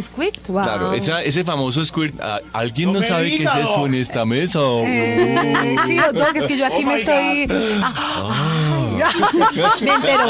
¿Squirt? 0.00 0.38
Claro, 0.46 0.92
esa- 0.92 1.22
ese 1.22 1.42
famoso 1.42 1.84
squirt, 1.84 2.20
¿a- 2.20 2.40
¿alguien 2.52 2.92
no, 2.92 3.02
sabe 3.02 3.36
qué 3.36 3.44
es 3.44 3.54
eso 3.54 3.86
en 3.86 3.94
esta 3.94 4.24
mesa? 4.24 4.60
Eh, 4.84 5.76
sí, 5.86 5.96
doctor, 5.96 6.32
que 6.32 6.38
es 6.38 6.46
que 6.46 6.56
yo 6.56 6.66
aquí 6.66 6.84
Oh 6.84 6.86
me 6.86 6.94
estoy... 6.94 7.48
Ah, 7.82 8.94
me 9.80 9.92
entero, 9.94 10.26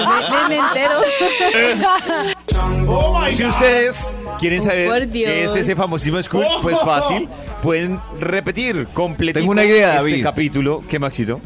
me, 0.48 0.56
entero. 0.56 1.00
si 3.32 3.44
ustedes 3.44 4.16
quieren 4.38 4.62
saber 4.62 4.88
por 4.88 5.08
qué 5.10 5.44
es 5.44 5.54
ese 5.56 5.76
famosísimo 5.76 6.22
squirt, 6.22 6.46
pues 6.62 6.78
fácil, 6.80 7.28
pueden 7.62 8.00
repetir 8.20 8.86
idea, 9.64 9.96
este 9.96 10.10
David. 10.10 10.22
capítulo. 10.22 10.82
¿Qué, 10.88 10.98
Maxito? 10.98 11.40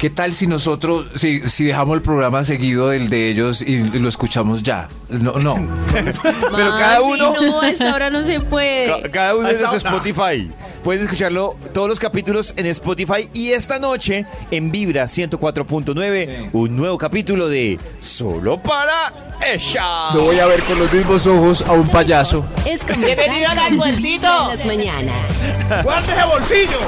¿Qué 0.00 0.08
tal 0.08 0.32
si 0.32 0.46
nosotros, 0.46 1.08
si, 1.14 1.46
si 1.46 1.64
dejamos 1.64 1.94
el 1.94 2.00
programa 2.00 2.42
seguido 2.42 2.88
del 2.88 3.10
de 3.10 3.28
ellos 3.28 3.60
y 3.60 3.80
lo 3.98 4.08
escuchamos 4.08 4.62
ya? 4.62 4.88
No, 5.10 5.32
no. 5.38 5.56
Pero 5.92 6.14
cada 6.70 7.02
uno... 7.02 7.34
No, 7.38 7.60
a 7.60 7.68
esta 7.68 7.94
hora 7.94 8.08
no 8.08 8.24
se 8.24 8.40
puede. 8.40 8.86
Ca- 9.02 9.10
Cada 9.10 9.36
uno 9.36 9.46
desde 9.48 9.64
esta 9.64 9.78
su. 9.78 9.86
Spotify. 9.88 10.50
Pueden 10.82 11.02
escucharlo 11.02 11.54
todos 11.74 11.86
los 11.90 11.98
capítulos 12.00 12.54
en 12.56 12.64
Spotify 12.66 13.28
y 13.34 13.50
esta 13.50 13.78
noche 13.78 14.24
en 14.50 14.70
Vibra 14.72 15.04
104.9 15.04 16.48
un 16.54 16.76
nuevo 16.76 16.96
capítulo 16.96 17.50
de 17.50 17.78
Solo 17.98 18.58
para 18.58 19.36
ella. 19.46 20.12
Me 20.14 20.20
voy 20.22 20.38
a 20.38 20.46
ver 20.46 20.62
con 20.62 20.78
los 20.78 20.90
mismos 20.90 21.26
ojos 21.26 21.60
a 21.68 21.72
un 21.72 21.86
payaso. 21.86 22.42
Es 22.64 22.86
Bienvenido 22.86 23.50
al 23.50 23.58
almuercito. 23.58 24.26
En 24.44 24.48
las 24.48 24.64
mañanas. 24.64 25.28
¡Guarde 25.82 26.10
ese 26.14 26.24
bolsillo! 26.24 26.78